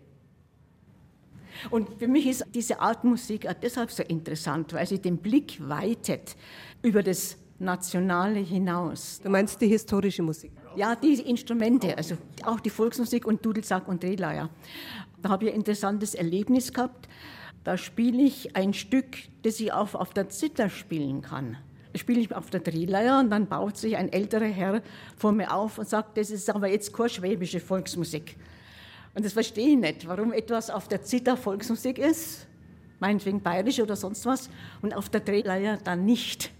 Und 1.69 1.99
für 1.99 2.07
mich 2.07 2.27
ist 2.27 2.45
diese 2.53 2.79
Art 2.79 3.03
Musik 3.03 3.47
auch 3.47 3.53
deshalb 3.53 3.91
so 3.91 4.03
interessant, 4.03 4.73
weil 4.73 4.87
sie 4.87 4.99
den 4.99 5.17
Blick 5.17 5.57
weitet 5.67 6.35
über 6.81 7.03
das 7.03 7.37
Nationale 7.59 8.39
hinaus. 8.39 9.19
Du 9.23 9.29
meinst 9.29 9.61
die 9.61 9.67
historische 9.67 10.23
Musik? 10.23 10.51
Ja, 10.75 10.95
die 10.95 11.13
Instrumente, 11.13 11.95
also 11.95 12.17
auch 12.43 12.59
die 12.59 12.69
Volksmusik 12.69 13.27
und 13.27 13.45
Dudelsack 13.45 13.87
und 13.87 14.01
Drehleier. 14.01 14.49
Da 15.21 15.29
habe 15.29 15.45
ich 15.45 15.51
ein 15.51 15.57
interessantes 15.57 16.15
Erlebnis 16.15 16.73
gehabt. 16.73 17.07
Da 17.63 17.77
spiele 17.77 18.23
ich 18.23 18.55
ein 18.55 18.73
Stück, 18.73 19.17
das 19.43 19.59
ich 19.59 19.71
auch 19.71 19.93
auf 19.93 20.13
der 20.13 20.29
Zither 20.29 20.69
spielen 20.69 21.21
kann 21.21 21.57
spiele 21.95 22.21
ich 22.21 22.35
auf 22.35 22.49
der 22.49 22.59
Drehleier 22.59 23.19
und 23.19 23.29
dann 23.29 23.47
baut 23.47 23.77
sich 23.77 23.97
ein 23.97 24.11
älterer 24.11 24.45
Herr 24.45 24.81
vor 25.17 25.31
mir 25.31 25.53
auf 25.53 25.77
und 25.77 25.87
sagt, 25.87 26.17
das 26.17 26.29
ist 26.29 26.49
aber 26.49 26.67
jetzt 26.67 26.93
keine 26.93 27.09
schwäbische 27.09 27.59
Volksmusik. 27.59 28.37
Und 29.13 29.25
das 29.25 29.33
verstehe 29.33 29.73
ich 29.73 29.77
nicht, 29.77 30.07
warum 30.07 30.31
etwas 30.31 30.69
auf 30.69 30.87
der 30.87 31.03
Zither 31.03 31.35
Volksmusik 31.35 31.97
ist, 31.97 32.47
meinetwegen 32.99 33.41
bayerisch 33.41 33.79
oder 33.79 33.95
sonst 33.95 34.25
was, 34.25 34.49
und 34.81 34.95
auf 34.95 35.09
der 35.09 35.21
Drehleier 35.21 35.77
dann 35.77 36.05
nicht. 36.05 36.51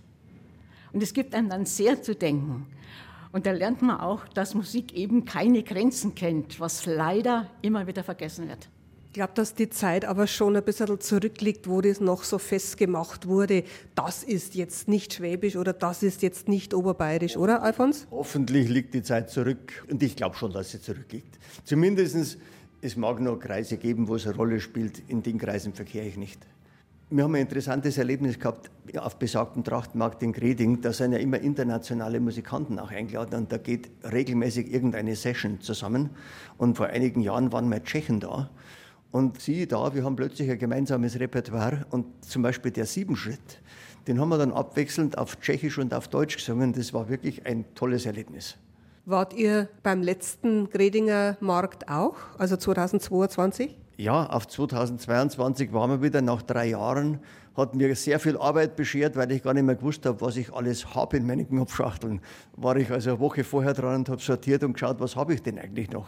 Und 0.92 1.02
es 1.02 1.14
gibt 1.14 1.34
einem 1.34 1.50
dann 1.50 1.66
sehr 1.66 2.02
zu 2.02 2.16
denken. 2.16 2.68
Und 3.32 3.46
da 3.46 3.52
lernt 3.52 3.82
man 3.82 4.02
auch, 4.02 4.28
dass 4.28 4.54
Musik 4.54 4.94
eben 4.94 5.24
keine 5.24 5.64
Grenzen 5.64 6.16
kennt, 6.16 6.60
was 6.60 6.86
leider 6.86 7.50
immer 7.62 7.88
wieder 7.88 8.04
vergessen 8.04 8.50
wird. 8.50 8.68
Ich 9.12 9.16
glaube, 9.16 9.34
dass 9.36 9.56
die 9.56 9.70
Zeit 9.70 10.06
aber 10.06 10.26
schon 10.26 10.56
ein 10.56 10.64
bisschen 10.64 10.98
zurückliegt, 11.02 11.68
wo 11.68 11.82
das 11.82 12.00
noch 12.00 12.24
so 12.24 12.38
festgemacht 12.38 13.28
wurde, 13.28 13.66
das 13.94 14.24
ist 14.24 14.56
jetzt 14.56 14.88
nicht 14.88 15.14
schwäbisch 15.14 15.58
oder 15.58 15.74
das 15.74 16.02
ist 16.02 16.22
jetzt 16.22 16.48
nicht 16.48 16.74
oberbayerisch, 16.74 17.36
oder 17.36 17.62
Alfons? 17.62 18.08
Hoffentlich 18.10 18.70
liegt 18.70 18.94
die 18.94 19.04
Zeit 19.04 19.30
zurück 19.30 19.86
und 19.92 20.02
ich 20.02 20.16
glaube 20.16 20.38
schon, 20.38 20.54
dass 20.54 20.72
sie 20.72 20.82
zurückliegt. 20.82 21.40
Zumindest 21.66 22.38
es 22.80 22.96
mag 22.96 23.20
noch 23.20 23.36
Kreise 23.38 23.76
geben, 23.76 24.08
wo 24.08 24.16
es 24.16 24.26
eine 24.26 24.38
Rolle 24.38 24.62
spielt, 24.62 25.04
in 25.10 25.22
den 25.22 25.38
Kreisen 25.38 25.74
verkehre 25.74 26.06
ich 26.08 26.16
nicht. 26.16 26.40
Wir 27.10 27.26
haben 27.26 27.36
ein 27.36 27.42
interessantes 27.42 27.98
Erlebnis 27.98 28.40
gehabt 28.40 28.72
auf 28.96 29.18
besagten 29.18 29.66
Trachtenmarkt 29.66 30.24
in 30.24 30.32
Greding. 30.32 30.80
Da 30.80 30.94
sind 30.94 31.12
ja 31.12 31.20
immer 31.20 31.42
internationale 31.42 32.22
Musikanten 32.22 32.80
auch 32.80 32.92
eingeladen 32.92 33.36
und 33.36 33.52
da 33.52 33.58
geht 33.58 33.90
regelmäßig 34.10 34.74
irgendeine 34.74 35.18
Session 35.18 35.60
zusammen. 35.60 36.12
Und 36.58 36.78
vor 36.78 36.86
einigen 36.86 37.20
Jahren 37.20 37.52
waren 37.52 37.68
wir 37.68 37.84
Tschechen 37.84 38.22
da 38.22 38.50
und 39.12 39.42
siehe 39.42 39.68
da, 39.68 39.94
wir 39.94 40.04
haben 40.04 40.16
plötzlich 40.16 40.50
ein 40.50 40.58
gemeinsames 40.58 41.20
Repertoire 41.20 41.86
und 41.90 42.06
zum 42.24 42.42
Beispiel 42.42 42.72
der 42.72 42.86
Siebenschritt, 42.86 43.62
den 44.08 44.20
haben 44.20 44.30
wir 44.30 44.38
dann 44.38 44.52
abwechselnd 44.52 45.18
auf 45.18 45.40
Tschechisch 45.40 45.78
und 45.78 45.94
auf 45.94 46.08
Deutsch 46.08 46.38
gesungen. 46.38 46.74
Das 46.74 46.94
war 46.94 47.10
wirklich 47.10 47.46
ein 47.46 47.66
tolles 47.76 48.06
Erlebnis. 48.06 48.58
Wart 49.06 49.34
ihr 49.34 49.68
beim 49.84 50.02
letzten 50.02 50.70
Gredinger 50.70 51.38
Markt 51.40 51.90
auch, 51.90 52.16
also 52.38 52.56
2022? 52.56 53.78
Ja, 53.98 54.28
auf 54.28 54.48
2022 54.48 55.74
waren 55.74 55.92
wir 55.92 56.02
wieder 56.02 56.22
nach 56.22 56.42
drei 56.42 56.70
Jahren. 56.70 57.20
Hat 57.56 57.76
mir 57.76 57.94
sehr 57.96 58.20
viel 58.20 58.38
Arbeit 58.38 58.76
beschert, 58.76 59.16
weil 59.16 59.32
ich 59.32 59.44
gar 59.44 59.54
nicht 59.54 59.64
mehr 59.64 59.76
gewusst 59.76 60.06
habe, 60.06 60.22
was 60.22 60.38
ich 60.38 60.54
alles 60.54 60.96
habe 60.96 61.18
in 61.18 61.28
meinen 61.28 61.48
Knopfschachteln. 61.48 62.22
War 62.56 62.76
ich 62.78 62.90
also 62.90 63.12
eine 63.12 63.20
Woche 63.20 63.44
vorher 63.44 63.74
dran 63.74 63.96
und 63.96 64.10
habe 64.10 64.22
sortiert 64.22 64.64
und 64.64 64.74
geschaut, 64.74 65.00
was 65.00 65.16
habe 65.16 65.34
ich 65.34 65.44
denn 65.44 65.60
eigentlich 65.60 65.92
noch. 65.92 66.08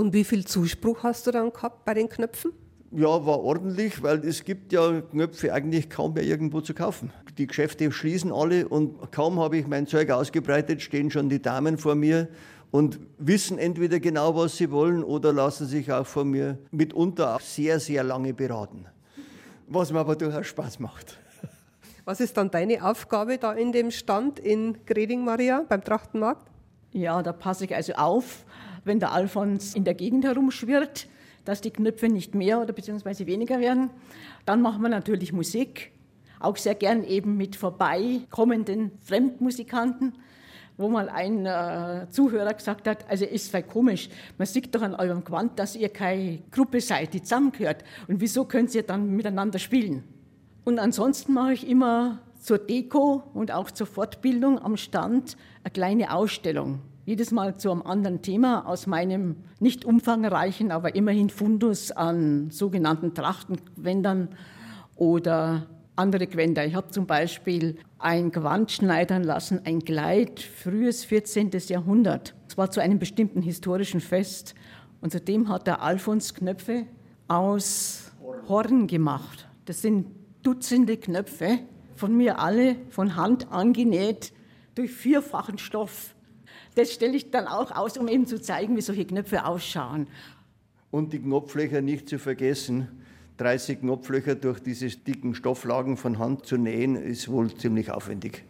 Und 0.00 0.14
wie 0.14 0.24
viel 0.24 0.46
Zuspruch 0.46 1.02
hast 1.02 1.26
du 1.26 1.30
dann 1.30 1.52
gehabt 1.52 1.84
bei 1.84 1.92
den 1.92 2.08
Knöpfen? 2.08 2.52
Ja, 2.90 3.26
war 3.26 3.40
ordentlich, 3.40 4.02
weil 4.02 4.24
es 4.24 4.44
gibt 4.44 4.72
ja 4.72 5.02
Knöpfe 5.02 5.52
eigentlich 5.52 5.90
kaum 5.90 6.14
mehr 6.14 6.22
irgendwo 6.22 6.62
zu 6.62 6.72
kaufen. 6.72 7.12
Die 7.36 7.46
Geschäfte 7.46 7.92
schließen 7.92 8.32
alle 8.32 8.66
und 8.66 9.12
kaum 9.12 9.38
habe 9.38 9.58
ich 9.58 9.66
mein 9.66 9.86
Zeug 9.86 10.08
ausgebreitet, 10.10 10.80
stehen 10.80 11.10
schon 11.10 11.28
die 11.28 11.42
Damen 11.42 11.76
vor 11.76 11.96
mir 11.96 12.28
und 12.70 12.98
wissen 13.18 13.58
entweder 13.58 14.00
genau, 14.00 14.34
was 14.34 14.56
sie 14.56 14.70
wollen 14.70 15.04
oder 15.04 15.34
lassen 15.34 15.66
sich 15.66 15.92
auch 15.92 16.06
von 16.06 16.30
mir 16.30 16.56
mitunter 16.70 17.36
auch 17.36 17.40
sehr, 17.42 17.78
sehr 17.78 18.02
lange 18.02 18.32
beraten. 18.32 18.86
Was 19.66 19.92
mir 19.92 19.98
aber 19.98 20.16
durchaus 20.16 20.46
Spaß 20.46 20.78
macht. 20.78 21.18
Was 22.06 22.20
ist 22.20 22.38
dann 22.38 22.50
deine 22.50 22.82
Aufgabe 22.86 23.36
da 23.36 23.52
in 23.52 23.72
dem 23.72 23.90
Stand 23.90 24.38
in 24.38 24.78
Greding, 24.86 25.26
Maria, 25.26 25.62
beim 25.68 25.84
Trachtenmarkt? 25.84 26.50
Ja, 26.92 27.22
da 27.22 27.32
passe 27.32 27.66
ich 27.66 27.74
also 27.74 27.92
auf, 27.92 28.44
wenn 28.84 29.00
der 29.00 29.12
Alfons 29.12 29.74
in 29.74 29.84
der 29.84 29.94
Gegend 29.94 30.24
herumschwirrt, 30.24 31.08
dass 31.44 31.60
die 31.60 31.70
Knöpfe 31.70 32.08
nicht 32.08 32.34
mehr 32.34 32.60
oder 32.60 32.72
beziehungsweise 32.72 33.26
weniger 33.26 33.60
werden. 33.60 33.90
Dann 34.44 34.62
machen 34.62 34.82
wir 34.82 34.88
natürlich 34.88 35.32
Musik, 35.32 35.92
auch 36.38 36.56
sehr 36.56 36.74
gern 36.74 37.04
eben 37.04 37.36
mit 37.36 37.56
vorbeikommenden 37.56 38.92
Fremdmusikanten, 39.02 40.14
wo 40.76 40.88
mal 40.88 41.10
ein 41.10 41.44
äh, 41.44 42.06
Zuhörer 42.10 42.54
gesagt 42.54 42.88
hat, 42.88 43.08
also 43.08 43.26
ist 43.26 43.50
voll 43.50 43.62
komisch, 43.62 44.08
man 44.38 44.46
sieht 44.46 44.74
doch 44.74 44.80
an 44.80 44.94
eurem 44.94 45.24
Gewand, 45.24 45.58
dass 45.58 45.76
ihr 45.76 45.90
keine 45.90 46.38
Gruppe 46.50 46.80
seid, 46.80 47.12
die 47.12 47.22
zusammengehört. 47.22 47.84
Und 48.08 48.20
wieso 48.20 48.46
könnt 48.46 48.74
ihr 48.74 48.82
dann 48.82 49.10
miteinander 49.10 49.58
spielen? 49.58 50.04
Und 50.64 50.78
ansonsten 50.78 51.34
mache 51.34 51.52
ich 51.52 51.68
immer 51.68 52.20
zur 52.40 52.58
Deko 52.58 53.22
und 53.34 53.52
auch 53.52 53.70
zur 53.70 53.86
Fortbildung 53.86 54.58
am 54.58 54.78
Stand 54.78 55.36
eine 55.62 55.72
kleine 55.72 56.14
Ausstellung 56.14 56.80
jedes 57.10 57.32
Mal 57.32 57.56
zu 57.56 57.72
einem 57.72 57.82
anderen 57.82 58.22
Thema 58.22 58.68
aus 58.68 58.86
meinem 58.86 59.34
nicht 59.58 59.84
umfangreichen, 59.84 60.70
aber 60.70 60.94
immerhin 60.94 61.28
Fundus 61.28 61.90
an 61.90 62.52
sogenannten 62.52 63.14
Trachtengewändern 63.14 64.28
oder 64.94 65.66
andere 65.96 66.28
Gewänder. 66.28 66.64
Ich 66.64 66.76
habe 66.76 66.86
zum 66.92 67.08
Beispiel 67.08 67.78
ein 67.98 68.30
Gewand 68.30 68.70
schneidern 68.70 69.24
lassen, 69.24 69.62
ein 69.64 69.84
Kleid, 69.84 70.38
frühes 70.38 71.04
14. 71.04 71.50
Jahrhundert. 71.66 72.36
Es 72.46 72.56
war 72.56 72.70
zu 72.70 72.78
einem 72.80 73.00
bestimmten 73.00 73.42
historischen 73.42 74.00
Fest. 74.00 74.54
Und 75.00 75.10
zudem 75.10 75.48
hat 75.48 75.66
der 75.66 75.82
Alfons 75.82 76.32
Knöpfe 76.32 76.86
aus 77.26 78.12
Horn 78.48 78.86
gemacht. 78.86 79.48
Das 79.64 79.82
sind 79.82 80.06
Dutzende 80.44 80.96
Knöpfe, 80.96 81.58
von 81.96 82.16
mir 82.16 82.38
alle 82.38 82.76
von 82.90 83.16
Hand 83.16 83.50
angenäht, 83.50 84.32
durch 84.76 84.92
vierfachen 84.92 85.58
Stoff. 85.58 86.14
Das 86.74 86.92
stelle 86.92 87.16
ich 87.16 87.30
dann 87.30 87.46
auch 87.46 87.72
aus, 87.72 87.96
um 87.96 88.08
eben 88.08 88.26
zu 88.26 88.40
zeigen, 88.40 88.76
wie 88.76 88.80
solche 88.80 89.04
Knöpfe 89.04 89.44
ausschauen. 89.44 90.06
Und 90.90 91.12
die 91.12 91.20
Knopflöcher 91.20 91.80
nicht 91.80 92.08
zu 92.08 92.18
vergessen. 92.18 92.88
30 93.38 93.80
Knopflöcher 93.80 94.34
durch 94.34 94.60
diese 94.60 94.88
dicken 94.88 95.34
Stofflagen 95.34 95.96
von 95.96 96.18
Hand 96.18 96.46
zu 96.46 96.56
nähen, 96.56 96.94
ist 96.94 97.30
wohl 97.30 97.54
ziemlich 97.54 97.90
aufwendig. 97.90 98.44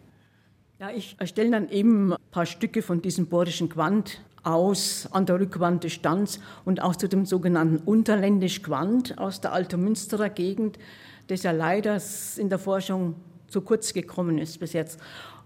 Ja, 0.79 0.89
ich 0.89 1.15
erstelle 1.19 1.51
dann 1.51 1.69
eben 1.69 2.13
ein 2.13 2.19
paar 2.31 2.45
Stücke 2.45 2.81
von 2.81 3.01
diesem 3.01 3.27
borischen 3.27 3.69
Quant 3.69 4.19
aus 4.43 5.07
an 5.11 5.25
der 5.25 5.39
Rückwand 5.39 5.83
des 5.83 5.93
Stands 5.93 6.39
und 6.65 6.81
auch 6.81 6.95
zu 6.95 7.07
dem 7.07 7.25
sogenannten 7.25 7.77
Unterländisch 7.77 8.63
Quant 8.63 9.17
aus 9.17 9.39
der 9.41 9.53
Altomünsterer 9.53 10.29
Gegend, 10.29 10.79
das 11.27 11.43
ja 11.43 11.51
leider 11.51 12.01
in 12.37 12.49
der 12.49 12.59
Forschung 12.59 13.15
zu 13.47 13.61
kurz 13.61 13.93
gekommen 13.93 14.39
ist 14.39 14.59
bis 14.59 14.73
jetzt. 14.73 14.99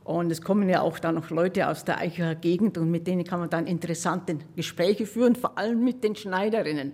Und 0.05 0.31
es 0.31 0.43
kommen 0.43 0.69
ja 0.69 0.81
auch 0.81 0.99
dann 0.99 1.15
noch 1.15 1.31
Leute 1.31 1.67
aus 1.67 1.83
der 1.83 1.97
Eicher 1.97 2.35
Gegend 2.35 2.77
und 2.77 2.91
mit 2.91 3.07
denen 3.07 3.23
kann 3.23 3.39
man 3.39 3.49
dann 3.49 3.65
interessante 3.65 4.37
Gespräche 4.55 5.07
führen, 5.07 5.35
vor 5.35 5.57
allem 5.57 5.83
mit 5.83 6.03
den 6.03 6.15
Schneiderinnen. 6.15 6.93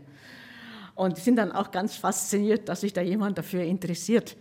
Und 0.95 1.18
sind 1.18 1.36
dann 1.36 1.51
auch 1.51 1.72
ganz 1.72 1.97
fasziniert, 1.97 2.70
dass 2.70 2.82
sich 2.82 2.93
da 2.93 3.01
jemand 3.01 3.38
dafür 3.38 3.64
interessiert. 3.64 4.38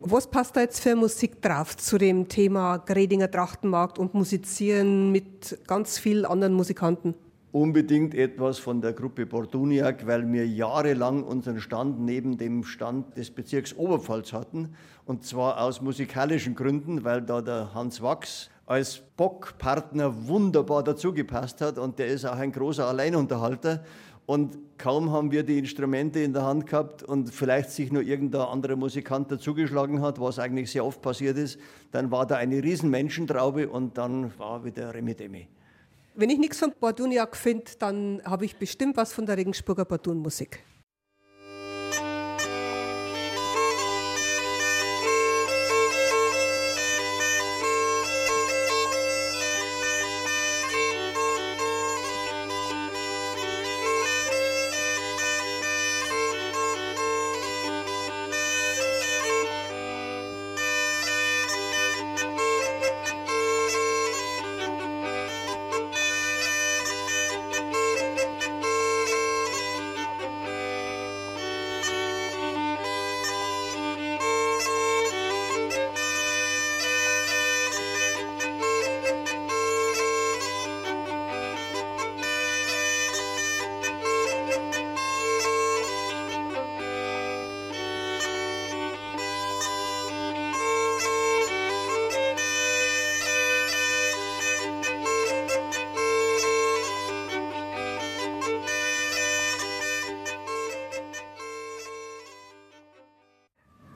Was 0.00 0.28
passt 0.28 0.56
da 0.56 0.62
jetzt 0.62 0.80
für 0.80 0.96
Musik 0.96 1.40
drauf 1.40 1.76
zu 1.76 1.96
dem 1.96 2.26
Thema 2.26 2.78
Gredinger 2.78 3.30
Trachtenmarkt 3.30 4.00
und 4.00 4.14
Musizieren 4.14 5.12
mit 5.12 5.56
ganz 5.68 6.00
vielen 6.00 6.24
anderen 6.24 6.54
Musikanten? 6.54 7.14
Unbedingt 7.52 8.14
etwas 8.14 8.58
von 8.58 8.80
der 8.80 8.92
Gruppe 8.92 9.26
Borduniak, 9.26 10.06
weil 10.06 10.30
wir 10.30 10.46
jahrelang 10.46 11.22
unseren 11.22 11.60
Stand 11.60 12.00
neben 12.00 12.36
dem 12.36 12.64
Stand 12.64 13.16
des 13.16 13.30
Bezirks 13.30 13.74
Oberpfalz 13.76 14.32
hatten. 14.32 14.74
Und 15.06 15.24
zwar 15.24 15.60
aus 15.62 15.80
musikalischen 15.80 16.54
Gründen, 16.54 17.04
weil 17.04 17.22
da 17.22 17.40
der 17.40 17.74
Hans 17.74 18.02
Wachs 18.02 18.50
als 18.66 19.00
Bockpartner 19.16 20.28
wunderbar 20.28 20.82
dazugepasst 20.82 21.62
hat 21.62 21.78
und 21.78 21.98
der 21.98 22.08
ist 22.08 22.26
auch 22.26 22.36
ein 22.36 22.52
großer 22.52 22.86
Alleinunterhalter. 22.86 23.82
Und 24.26 24.58
kaum 24.76 25.10
haben 25.10 25.32
wir 25.32 25.42
die 25.42 25.58
Instrumente 25.58 26.20
in 26.20 26.34
der 26.34 26.44
Hand 26.44 26.66
gehabt 26.66 27.02
und 27.02 27.32
vielleicht 27.32 27.70
sich 27.70 27.90
nur 27.90 28.02
irgendein 28.02 28.42
anderer 28.42 28.76
Musikant 28.76 29.32
dazugeschlagen 29.32 30.02
hat, 30.02 30.20
was 30.20 30.38
eigentlich 30.38 30.70
sehr 30.70 30.84
oft 30.84 31.00
passiert 31.00 31.38
ist, 31.38 31.58
dann 31.92 32.10
war 32.10 32.26
da 32.26 32.36
eine 32.36 32.62
riesen 32.62 32.90
Menschentraube 32.90 33.70
und 33.70 33.96
dann 33.96 34.38
war 34.38 34.66
wieder 34.66 34.92
Remi 34.92 35.14
Demi. 35.14 35.48
Wenn 36.18 36.30
ich 36.30 36.38
nichts 36.40 36.58
von 36.58 36.72
Borduniak 36.80 37.36
finde, 37.36 37.70
dann 37.78 38.20
habe 38.24 38.44
ich 38.44 38.56
bestimmt 38.56 38.96
was 38.96 39.12
von 39.12 39.24
der 39.24 39.36
Regensburger 39.36 39.84
Bordunmusik. 39.84 40.64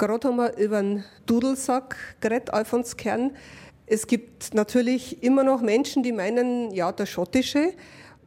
Gerade 0.02 0.26
haben 0.26 0.36
wir 0.38 0.56
über 0.56 0.82
den 0.82 1.04
Dudelsack 1.26 1.96
geredet, 2.20 2.52
Alfons 2.52 2.96
Kern. 2.96 3.36
Es 3.86 4.08
gibt 4.08 4.52
natürlich 4.52 5.22
immer 5.22 5.44
noch 5.44 5.60
Menschen, 5.60 6.02
die 6.02 6.10
meinen, 6.10 6.72
ja, 6.72 6.90
der 6.90 7.06
schottische. 7.06 7.72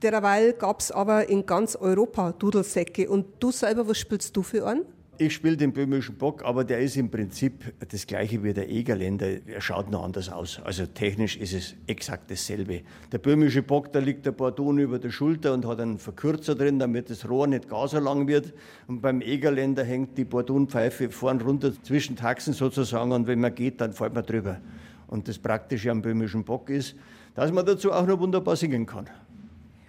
Derweil 0.01 0.53
gab 0.53 0.79
es 0.79 0.89
aber 0.89 1.27
in 1.27 1.45
ganz 1.45 1.75
Europa 1.75 2.31
Dudelsäcke. 2.31 3.09
Und 3.09 3.25
du 3.41 3.51
selber, 3.51 3.89
was 3.89 3.97
spielst 3.97 4.37
du 4.37 4.41
für 4.41 4.65
einen? 4.65 4.85
Ich 5.17 5.33
spiele 5.33 5.55
den 5.55 5.71
böhmischen 5.71 6.17
Bock, 6.17 6.43
aber 6.43 6.65
der 6.65 6.79
ist 6.79 6.97
im 6.97 7.09
Prinzip 7.09 7.73
das 7.89 8.05
gleiche 8.05 8.43
wie 8.43 8.53
der 8.53 8.69
Egerländer. 8.69 9.27
Er 9.47 9.61
schaut 9.61 9.89
noch 9.89 10.03
anders 10.03 10.29
aus. 10.29 10.59
Also 10.63 10.85
technisch 10.87 11.37
ist 11.37 11.53
es 11.53 11.75
exakt 11.87 12.29
dasselbe. 12.29 12.81
Der 13.13 13.19
böhmische 13.19 13.61
Bock, 13.61 13.93
da 13.93 13.99
liegt 13.99 14.25
der 14.25 14.33
Bordon 14.33 14.77
über 14.77 14.99
der 14.99 15.11
Schulter 15.11 15.53
und 15.53 15.65
hat 15.65 15.79
einen 15.79 15.99
Verkürzer 15.99 16.53
drin, 16.53 16.79
damit 16.79 17.09
das 17.09 17.29
Rohr 17.29 17.47
nicht 17.47 17.69
gar 17.69 17.87
so 17.87 17.97
lang 17.99 18.27
wird. 18.27 18.53
Und 18.87 19.01
beim 19.01 19.21
Egerländer 19.21 19.85
hängt 19.85 20.17
die 20.17 20.25
Bordonpfeife 20.25 21.09
vorn 21.09 21.39
runter 21.39 21.71
zwischen 21.81 22.17
Taxen 22.17 22.53
sozusagen 22.53 23.13
und 23.13 23.25
wenn 23.25 23.39
man 23.39 23.55
geht, 23.55 23.79
dann 23.79 23.93
fällt 23.93 24.13
man 24.13 24.25
drüber. 24.25 24.59
Und 25.07 25.29
das 25.29 25.39
Praktische 25.39 25.91
am 25.91 26.01
böhmischen 26.01 26.43
Bock 26.43 26.69
ist, 26.69 26.93
dass 27.35 27.53
man 27.53 27.65
dazu 27.65 27.93
auch 27.93 28.05
noch 28.05 28.19
wunderbar 28.19 28.57
singen 28.57 28.85
kann. 28.85 29.09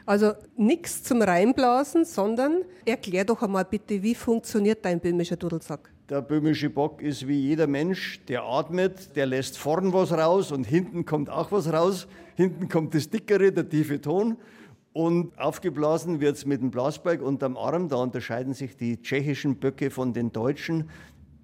Also 0.07 0.35
nichts 0.57 1.03
zum 1.03 1.21
Reinblasen, 1.21 2.05
sondern 2.05 2.63
erklär 2.85 3.25
doch 3.25 3.43
einmal 3.43 3.65
bitte, 3.65 4.01
wie 4.05 4.15
funktioniert 4.15 4.85
dein 4.85 5.01
böhmischer 5.01 5.37
Dudelsack? 5.37 5.91
Der 6.09 6.23
böhmische 6.23 6.71
Bock 6.71 7.03
ist 7.03 7.27
wie 7.27 7.41
jeder 7.41 7.67
Mensch, 7.67 8.21
der 8.27 8.45
atmet, 8.45 9.17
der 9.17 9.27
lässt 9.27 9.59
vorn 9.59 9.93
was 9.93 10.13
raus 10.13 10.53
und 10.53 10.65
hinten 10.65 11.05
kommt 11.05 11.29
auch 11.29 11.51
was 11.51 11.73
raus. 11.73 12.07
Hinten 12.37 12.69
kommt 12.69 12.95
das 12.95 13.11
dickere, 13.11 13.51
der 13.51 13.69
tiefe 13.69 14.01
Ton. 14.01 14.37
Und 14.93 15.37
aufgeblasen 15.37 16.21
wird 16.21 16.37
es 16.37 16.47
mit 16.47 16.63
dem 16.63 16.71
Blasbalg 16.71 17.21
unterm 17.21 17.57
Arm. 17.57 17.89
Da 17.89 17.97
unterscheiden 17.97 18.55
sich 18.55 18.77
die 18.77 19.03
tschechischen 19.03 19.57
Böcke 19.57 19.91
von 19.91 20.13
den 20.13 20.31
deutschen. 20.33 20.89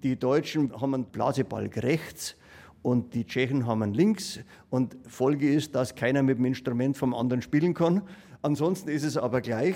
Die 0.03 0.17
Deutschen 0.17 0.71
haben 0.79 0.93
einen 0.93 1.05
Blasebalg 1.05 1.83
rechts 1.83 2.37
und 2.81 3.13
die 3.13 3.25
Tschechen 3.25 3.67
haben 3.67 3.83
einen 3.83 3.93
links. 3.93 4.39
Und 4.69 4.95
Folge 5.05 5.53
ist, 5.53 5.75
dass 5.75 5.95
keiner 5.95 6.23
mit 6.23 6.37
dem 6.37 6.45
Instrument 6.45 6.95
vom 6.95 7.13
anderen 7.13 7.41
spielen 7.41 7.73
kann. 7.73 8.03
Ansonsten 8.43 8.89
ist 8.89 9.03
es 9.03 9.15
aber 9.15 9.39
gleich. 9.39 9.75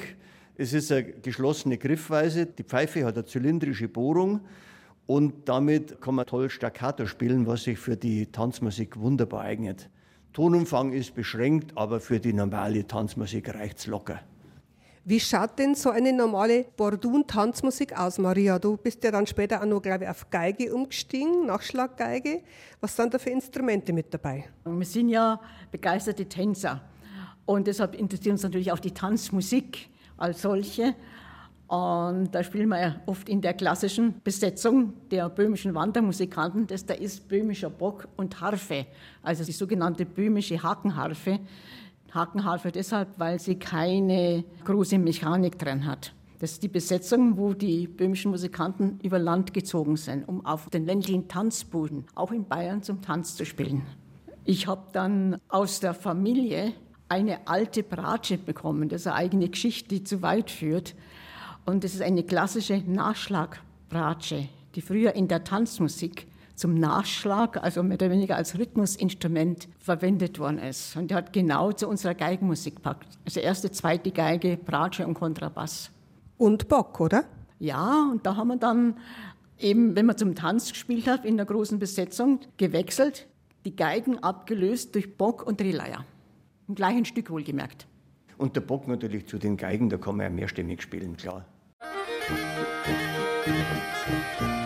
Es 0.57 0.74
ist 0.74 0.91
eine 0.91 1.03
geschlossene 1.03 1.78
Griffweise. 1.78 2.45
Die 2.45 2.63
Pfeife 2.63 3.05
hat 3.05 3.15
eine 3.15 3.26
zylindrische 3.26 3.88
Bohrung 3.88 4.41
und 5.05 5.47
damit 5.47 6.01
kann 6.01 6.15
man 6.15 6.26
toll 6.26 6.49
Staccato 6.49 7.05
spielen, 7.05 7.47
was 7.47 7.63
sich 7.63 7.80
für 7.80 7.95
die 7.95 8.26
Tanzmusik 8.26 8.97
wunderbar 8.99 9.41
eignet. 9.41 9.89
Tonumfang 10.34 10.91
ist 10.91 11.15
beschränkt, 11.15 11.78
aber 11.78 12.01
für 12.01 12.20
die 12.20 12.34
normale 12.34 12.86
Tanzmusik 12.86 13.53
reicht 13.55 13.80
es 13.80 13.88
locker. 13.88 14.20
Wie 15.05 15.22
schaut 15.22 15.57
denn 15.57 15.74
so 15.74 15.89
eine 15.89 16.11
normale 16.11 16.65
Bordun-Tanzmusik 16.76 17.97
aus, 17.97 18.18
Maria? 18.18 18.59
Du 18.59 18.76
bist 18.76 19.01
ja 19.05 19.11
dann 19.11 19.26
später 19.26 19.61
auch 19.61 19.65
noch, 19.65 19.82
glaube 19.82 20.03
ich, 20.03 20.09
auf 20.09 20.30
Geige 20.30 20.76
umgestiegen, 20.76 21.45
Nachschlaggeige. 21.45 22.41
Was 22.82 22.97
sind 22.97 23.13
da 23.13 23.18
für 23.18 23.30
Instrumente 23.30 23.93
mit 23.93 24.13
dabei? 24.13 24.43
Wir 24.65 24.86
sind 24.86 25.07
ja 25.07 25.39
begeisterte 25.72 26.26
Tänzer. 26.26 26.82
Und 27.48 27.66
deshalb 27.66 27.95
interessiert 27.95 28.34
uns 28.34 28.43
natürlich 28.43 28.74
auch 28.74 28.80
die 28.80 28.91
Tanzmusik 28.91 29.89
als 30.18 30.41
solche. 30.41 30.93
Und 31.68 32.36
da 32.36 32.43
spielen 32.43 32.68
wir 32.68 32.80
ja 32.80 32.95
oft 33.06 33.30
in 33.30 33.39
der 33.41 33.54
klassischen 33.54 34.22
Besetzung 34.22 34.93
der 35.10 35.30
böhmischen 35.30 35.74
Wandermusikanten. 35.74 36.68
Das 36.68 36.86
da 36.86 36.93
ist 36.93 37.30
böhmischer 37.30 37.70
Bock 37.70 38.10
und 38.18 38.39
Harfe, 38.41 38.86
also 39.24 39.45
die 39.45 39.54
sogenannte 39.54 40.06
böhmische 40.06 40.62
Hakenharfe. 40.62 41.39
Hakenharfe 42.14 42.72
deshalb, 42.72 43.18
weil 43.18 43.39
sie 43.39 43.56
keine 43.56 44.43
große 44.66 44.98
Mechanik 44.98 45.58
drin 45.58 45.86
hat. 45.86 46.14
Das 46.39 46.52
ist 46.52 46.64
die 46.64 46.68
Besetzung, 46.68 47.38
wo 47.38 47.54
die 47.54 47.88
böhmischen 47.88 48.32
Musikanten 48.32 49.00
über 49.04 49.20
Land 49.20 49.54
gezogen 49.54 49.95
sind, 49.95 50.28
um 50.28 50.45
auf 50.45 50.70
den 50.70 50.86
ländlichen 50.86 51.30
Tanzbuden, 51.30 52.06
auch 52.14 52.34
in 52.34 52.45
Bayern, 52.45 52.84
zum 52.84 53.02
Tanz 53.02 53.36
zu 53.36 53.45
spielen. 53.45 53.84
Ich 54.43 54.68
habe 54.68 54.84
dann 54.91 55.38
aus 55.48 55.80
der 55.80 55.93
Familie 55.93 56.74
eine 57.10 57.47
alte 57.47 57.84
Bratsche 57.84 58.38
bekommen. 58.38 58.89
Das 58.89 59.01
ist 59.01 59.08
eine 59.08 59.16
eigene 59.16 59.49
Geschichte, 59.49 59.89
die 59.89 60.03
zu 60.03 60.22
weit 60.22 60.51
führt. 60.51 60.95
Und 61.66 61.84
das 61.84 61.93
ist 61.93 62.01
eine 62.01 62.24
klassische 62.24 62.82
Nachschlagbratsche, 62.86 64.47
die 64.76 64.82
früher 64.82 65.16
in 65.16 65.28
der 65.28 65.43
Tanzmusik 65.43 66.28
zum 66.55 66.74
Nachschlag, 66.74 67.62
also 67.64 67.84
mehr 67.84 67.95
oder 67.95 68.10
weniger 68.10 68.36
als 68.36 68.58
Rhythmusinstrument 68.58 69.68
verwendet 69.80 70.39
worden 70.39 70.58
ist. 70.58 70.95
Und 70.95 71.12
die 71.12 71.16
hat 71.16 71.32
genau 71.32 71.72
zu 71.72 71.88
unserer 71.88 72.16
Geigenmusik 72.16 72.78
gepackt. 72.78 73.08
Also 73.26 73.39
erste, 73.39 73.72
zweite 73.72 74.12
Geige, 74.12 74.58
Bratsche 74.58 75.05
und 75.05 75.14
Kontrabass. 75.14 75.91
Und 76.38 76.68
Bock, 76.68 76.99
oder? 76.99 77.26
Ja, 77.60 78.10
und 78.12 78.26
da 78.26 78.36
haben 78.36 78.47
wir 78.47 78.58
dann 78.58 78.97
eben, 79.60 79.95
wenn 79.95 80.08
man 80.08 80.18
zum 80.18 80.36
Tanz 80.36 80.70
gespielt 80.72 81.08
hat, 81.08 81.26
in 81.26 81.38
der 81.38 81.45
großen 81.45 81.78
Besetzung 81.80 82.39
gewechselt, 82.58 83.28
die 83.66 83.76
Geigen 83.76 84.18
abgelöst 84.20 84.95
durch 84.95 85.16
Bock 85.16 85.45
und 85.45 85.62
Releier. 85.62 86.05
Im 86.68 86.76
gleichen 86.76 87.05
Stück 87.05 87.30
wohlgemerkt. 87.30 87.88
Und 88.38 88.55
der 88.55 88.61
Bock 88.61 88.88
natürlich 88.88 89.28
zu 89.28 89.38
den 89.38 89.57
Geigen, 89.57 89.89
da 89.89 89.97
kann 89.97 90.18
man 90.18 90.26
ja 90.26 90.30
mehrstimmig 90.30 90.82
spielen, 90.82 91.15
klar. 91.18 91.45
In 93.45 94.57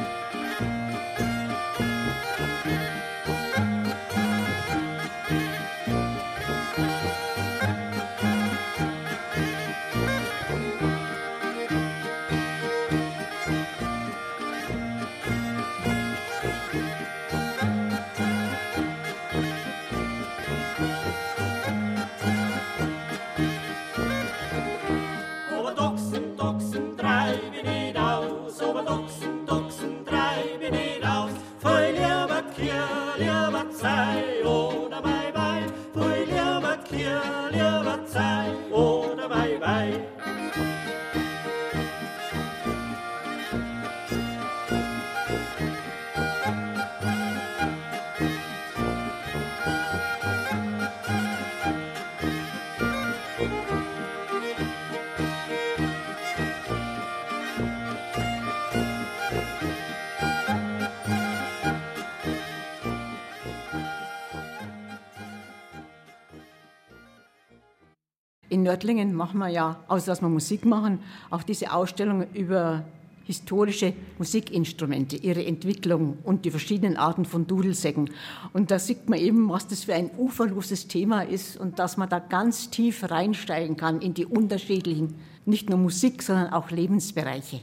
Nördlingen 68.72 69.14
machen 69.14 69.40
wir 69.40 69.50
ja, 69.50 69.84
außer 69.90 70.06
dass 70.06 70.22
wir 70.22 70.30
Musik 70.30 70.64
machen, 70.64 71.00
auch 71.30 71.44
diese 71.44 71.74
Ausstellung 71.74 72.26
über 72.34 72.86
historische 73.26 73.94
Musikinstrumente, 74.18 75.18
ihre 75.18 75.46
Entwicklung 75.46 76.18
und 76.24 76.46
die 76.46 76.52
verschiedenen 76.52 76.96
Arten 76.96 77.26
von 77.26 77.48
Dudelsäcken. 77.48 78.10
Und 78.54 78.72
da 78.72 78.80
sieht 78.80 79.10
man 79.10 79.20
eben, 79.20 79.50
was 79.50 79.68
das 79.68 79.84
für 79.84 79.94
ein 79.94 80.10
uferloses 80.18 80.88
Thema 80.88 81.24
ist 81.24 81.58
und 81.58 81.80
dass 81.80 81.98
man 81.98 82.08
da 82.08 82.20
ganz 82.20 82.70
tief 82.70 83.12
reinsteigen 83.12 83.76
kann 83.76 84.00
in 84.00 84.14
die 84.14 84.26
unterschiedlichen, 84.26 85.16
nicht 85.46 85.70
nur 85.70 85.78
Musik, 85.78 86.24
sondern 86.24 86.54
auch 86.54 86.72
Lebensbereiche. 86.72 87.60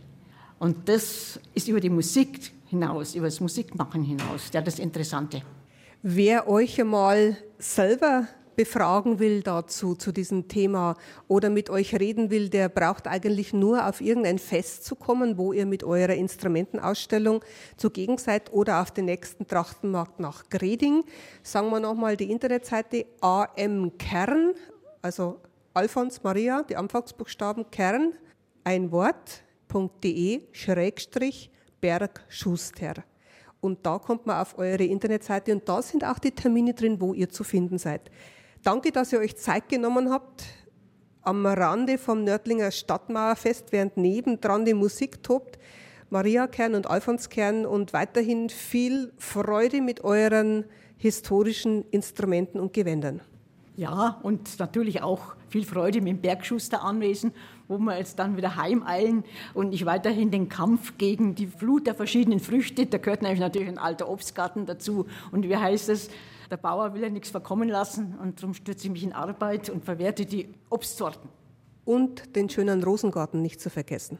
Und 0.58 0.90
das 0.90 1.40
ist 1.54 1.68
über 1.68 1.80
die 1.80 1.88
Musik 1.88 2.52
hinaus, 2.66 3.14
über 3.14 3.28
das 3.28 3.40
Musikmachen 3.40 4.02
hinaus, 4.02 4.50
ja 4.52 4.60
das 4.60 4.78
Interessante. 4.78 5.40
Wer 6.02 6.48
euch 6.48 6.78
einmal 6.78 7.38
selber 7.58 8.28
befragen 8.58 9.20
will 9.20 9.42
dazu, 9.42 9.94
zu 9.94 10.10
diesem 10.10 10.48
Thema 10.48 10.96
oder 11.28 11.48
mit 11.48 11.70
euch 11.70 11.94
reden 11.94 12.28
will, 12.28 12.48
der 12.48 12.68
braucht 12.68 13.06
eigentlich 13.06 13.52
nur 13.52 13.86
auf 13.86 14.00
irgendein 14.00 14.40
Fest 14.40 14.84
zu 14.84 14.96
kommen, 14.96 15.38
wo 15.38 15.52
ihr 15.52 15.64
mit 15.64 15.84
eurer 15.84 16.14
Instrumentenausstellung 16.14 17.44
zugegen 17.76 18.18
seid 18.18 18.52
oder 18.52 18.82
auf 18.82 18.90
den 18.90 19.04
nächsten 19.04 19.46
Trachtenmarkt 19.46 20.18
nach 20.18 20.48
Greding. 20.50 21.04
Sagen 21.44 21.70
wir 21.70 21.78
nochmal 21.78 22.16
die 22.16 22.32
Internetseite 22.32 23.06
AM 23.20 23.96
Kern, 23.96 24.54
also 25.02 25.36
Alfons 25.72 26.24
Maria, 26.24 26.64
die 26.64 26.74
Anfangsbuchstaben 26.74 27.70
Kern, 27.70 28.14
ein 28.64 28.90
Wort.de 28.90 30.42
Schrägstrich 30.50 31.52
Bergschuster. 31.80 33.04
Und 33.60 33.86
da 33.86 34.00
kommt 34.00 34.26
man 34.26 34.40
auf 34.40 34.58
eure 34.58 34.82
Internetseite 34.82 35.52
und 35.52 35.68
da 35.68 35.80
sind 35.80 36.04
auch 36.04 36.18
die 36.18 36.32
Termine 36.32 36.74
drin, 36.74 37.00
wo 37.00 37.14
ihr 37.14 37.28
zu 37.28 37.44
finden 37.44 37.78
seid. 37.78 38.10
Danke, 38.68 38.92
dass 38.92 39.14
ihr 39.14 39.20
euch 39.20 39.34
Zeit 39.38 39.70
genommen 39.70 40.10
habt 40.10 40.44
am 41.22 41.46
Rande 41.46 41.96
vom 41.96 42.22
Nördlinger 42.22 42.70
Stadtmauerfest, 42.70 43.72
während 43.72 43.96
nebendran 43.96 44.66
die 44.66 44.74
Musik 44.74 45.22
tobt. 45.22 45.58
Maria 46.10 46.46
Kern 46.46 46.74
und 46.74 46.86
Alfons 46.86 47.30
Kern 47.30 47.64
und 47.64 47.94
weiterhin 47.94 48.50
viel 48.50 49.10
Freude 49.16 49.80
mit 49.80 50.04
euren 50.04 50.66
historischen 50.98 51.86
Instrumenten 51.92 52.60
und 52.60 52.74
Gewändern. 52.74 53.22
Ja, 53.78 54.20
und 54.22 54.58
natürlich 54.58 55.00
auch 55.00 55.34
viel 55.48 55.64
Freude 55.64 56.02
mit 56.02 56.16
dem 56.16 56.20
Bergschuster 56.20 56.82
anwesen, 56.82 57.32
wo 57.68 57.78
wir 57.78 57.96
jetzt 57.96 58.18
dann 58.18 58.36
wieder 58.36 58.56
heimeilen 58.56 59.24
und 59.54 59.72
ich 59.72 59.86
weiterhin 59.86 60.30
den 60.30 60.50
Kampf 60.50 60.98
gegen 60.98 61.34
die 61.34 61.46
Flut 61.46 61.86
der 61.86 61.94
verschiedenen 61.94 62.38
Früchte, 62.38 62.84
da 62.84 62.98
gehört 62.98 63.22
natürlich 63.22 63.68
ein 63.68 63.78
alter 63.78 64.10
Obstgarten 64.10 64.66
dazu. 64.66 65.06
Und 65.32 65.48
wie 65.48 65.56
heißt 65.56 65.88
es, 65.88 66.10
der 66.50 66.56
Bauer 66.56 66.94
will 66.94 67.02
ja 67.02 67.08
nichts 67.08 67.30
verkommen 67.30 67.68
lassen 67.68 68.16
und 68.20 68.40
darum 68.40 68.54
stürze 68.54 68.86
ich 68.86 68.92
mich 68.92 69.04
in 69.04 69.12
Arbeit 69.12 69.70
und 69.70 69.84
verwerte 69.84 70.26
die 70.26 70.54
Obstsorten. 70.70 71.28
Und 71.84 72.36
den 72.36 72.50
schönen 72.50 72.82
Rosengarten 72.82 73.40
nicht 73.40 73.60
zu 73.60 73.70
vergessen. 73.70 74.18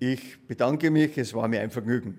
Ich 0.00 0.46
bedanke 0.46 0.90
mich, 0.90 1.16
es 1.18 1.34
war 1.34 1.48
mir 1.48 1.60
ein 1.60 1.70
Vergnügen. 1.70 2.18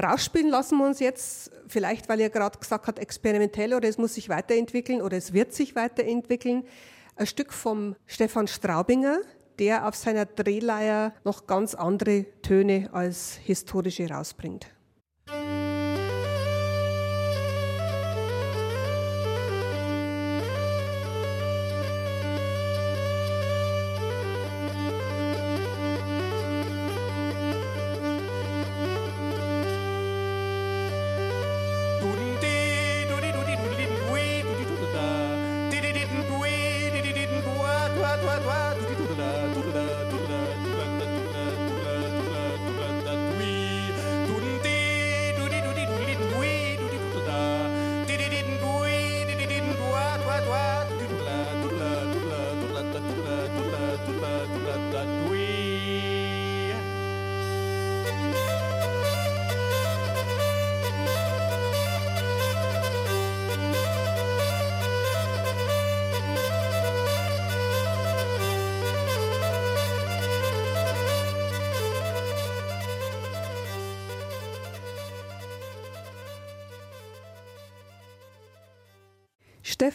Rausspielen 0.00 0.48
lassen 0.48 0.78
wir 0.78 0.86
uns 0.86 1.00
jetzt, 1.00 1.50
vielleicht 1.66 2.08
weil 2.08 2.20
ihr 2.20 2.30
gerade 2.30 2.58
gesagt 2.58 2.86
habt, 2.86 2.98
experimentell 2.98 3.74
oder 3.74 3.88
es 3.88 3.98
muss 3.98 4.14
sich 4.14 4.28
weiterentwickeln 4.28 5.02
oder 5.02 5.16
es 5.16 5.32
wird 5.32 5.52
sich 5.52 5.74
weiterentwickeln, 5.74 6.64
ein 7.16 7.26
Stück 7.26 7.52
vom 7.52 7.96
Stefan 8.06 8.46
Straubinger, 8.46 9.18
der 9.58 9.88
auf 9.88 9.96
seiner 9.96 10.24
Drehleier 10.24 11.12
noch 11.24 11.46
ganz 11.46 11.74
andere 11.74 12.26
Töne 12.42 12.90
als 12.92 13.34
historische 13.42 14.08
rausbringt. 14.08 14.68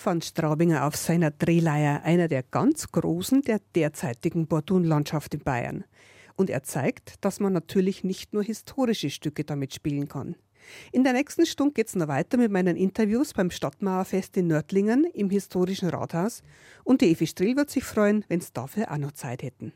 Stefan 0.03 0.21
Straubinger 0.21 0.85
auf 0.85 0.97
seiner 0.97 1.31
Drehleier, 1.31 2.03
einer 2.03 2.27
der 2.27 2.43
ganz 2.43 2.91
Großen 2.91 3.41
der 3.41 3.61
derzeitigen 3.73 4.47
Bordunlandschaft 4.47 5.33
in 5.33 5.39
Bayern. 5.39 5.85
Und 6.35 6.49
er 6.49 6.61
zeigt, 6.63 7.23
dass 7.23 7.39
man 7.39 7.53
natürlich 7.53 8.03
nicht 8.03 8.33
nur 8.33 8.43
historische 8.43 9.09
Stücke 9.09 9.45
damit 9.45 9.73
spielen 9.73 10.09
kann. 10.09 10.35
In 10.91 11.05
der 11.05 11.13
nächsten 11.13 11.45
Stunde 11.45 11.75
geht 11.75 11.87
es 11.87 11.95
noch 11.95 12.09
weiter 12.09 12.35
mit 12.35 12.51
meinen 12.51 12.75
Interviews 12.75 13.31
beim 13.31 13.49
Stadtmauerfest 13.49 14.35
in 14.35 14.47
Nördlingen 14.47 15.05
im 15.05 15.29
historischen 15.29 15.87
Rathaus 15.87 16.43
und 16.83 16.99
die 16.99 17.09
Evi 17.09 17.25
Strill 17.25 17.55
wird 17.55 17.69
sich 17.69 17.85
freuen, 17.85 18.25
wenn 18.27 18.41
es 18.41 18.51
dafür 18.51 18.91
auch 18.91 18.97
noch 18.97 19.13
Zeit 19.13 19.41
hätten. 19.41 19.71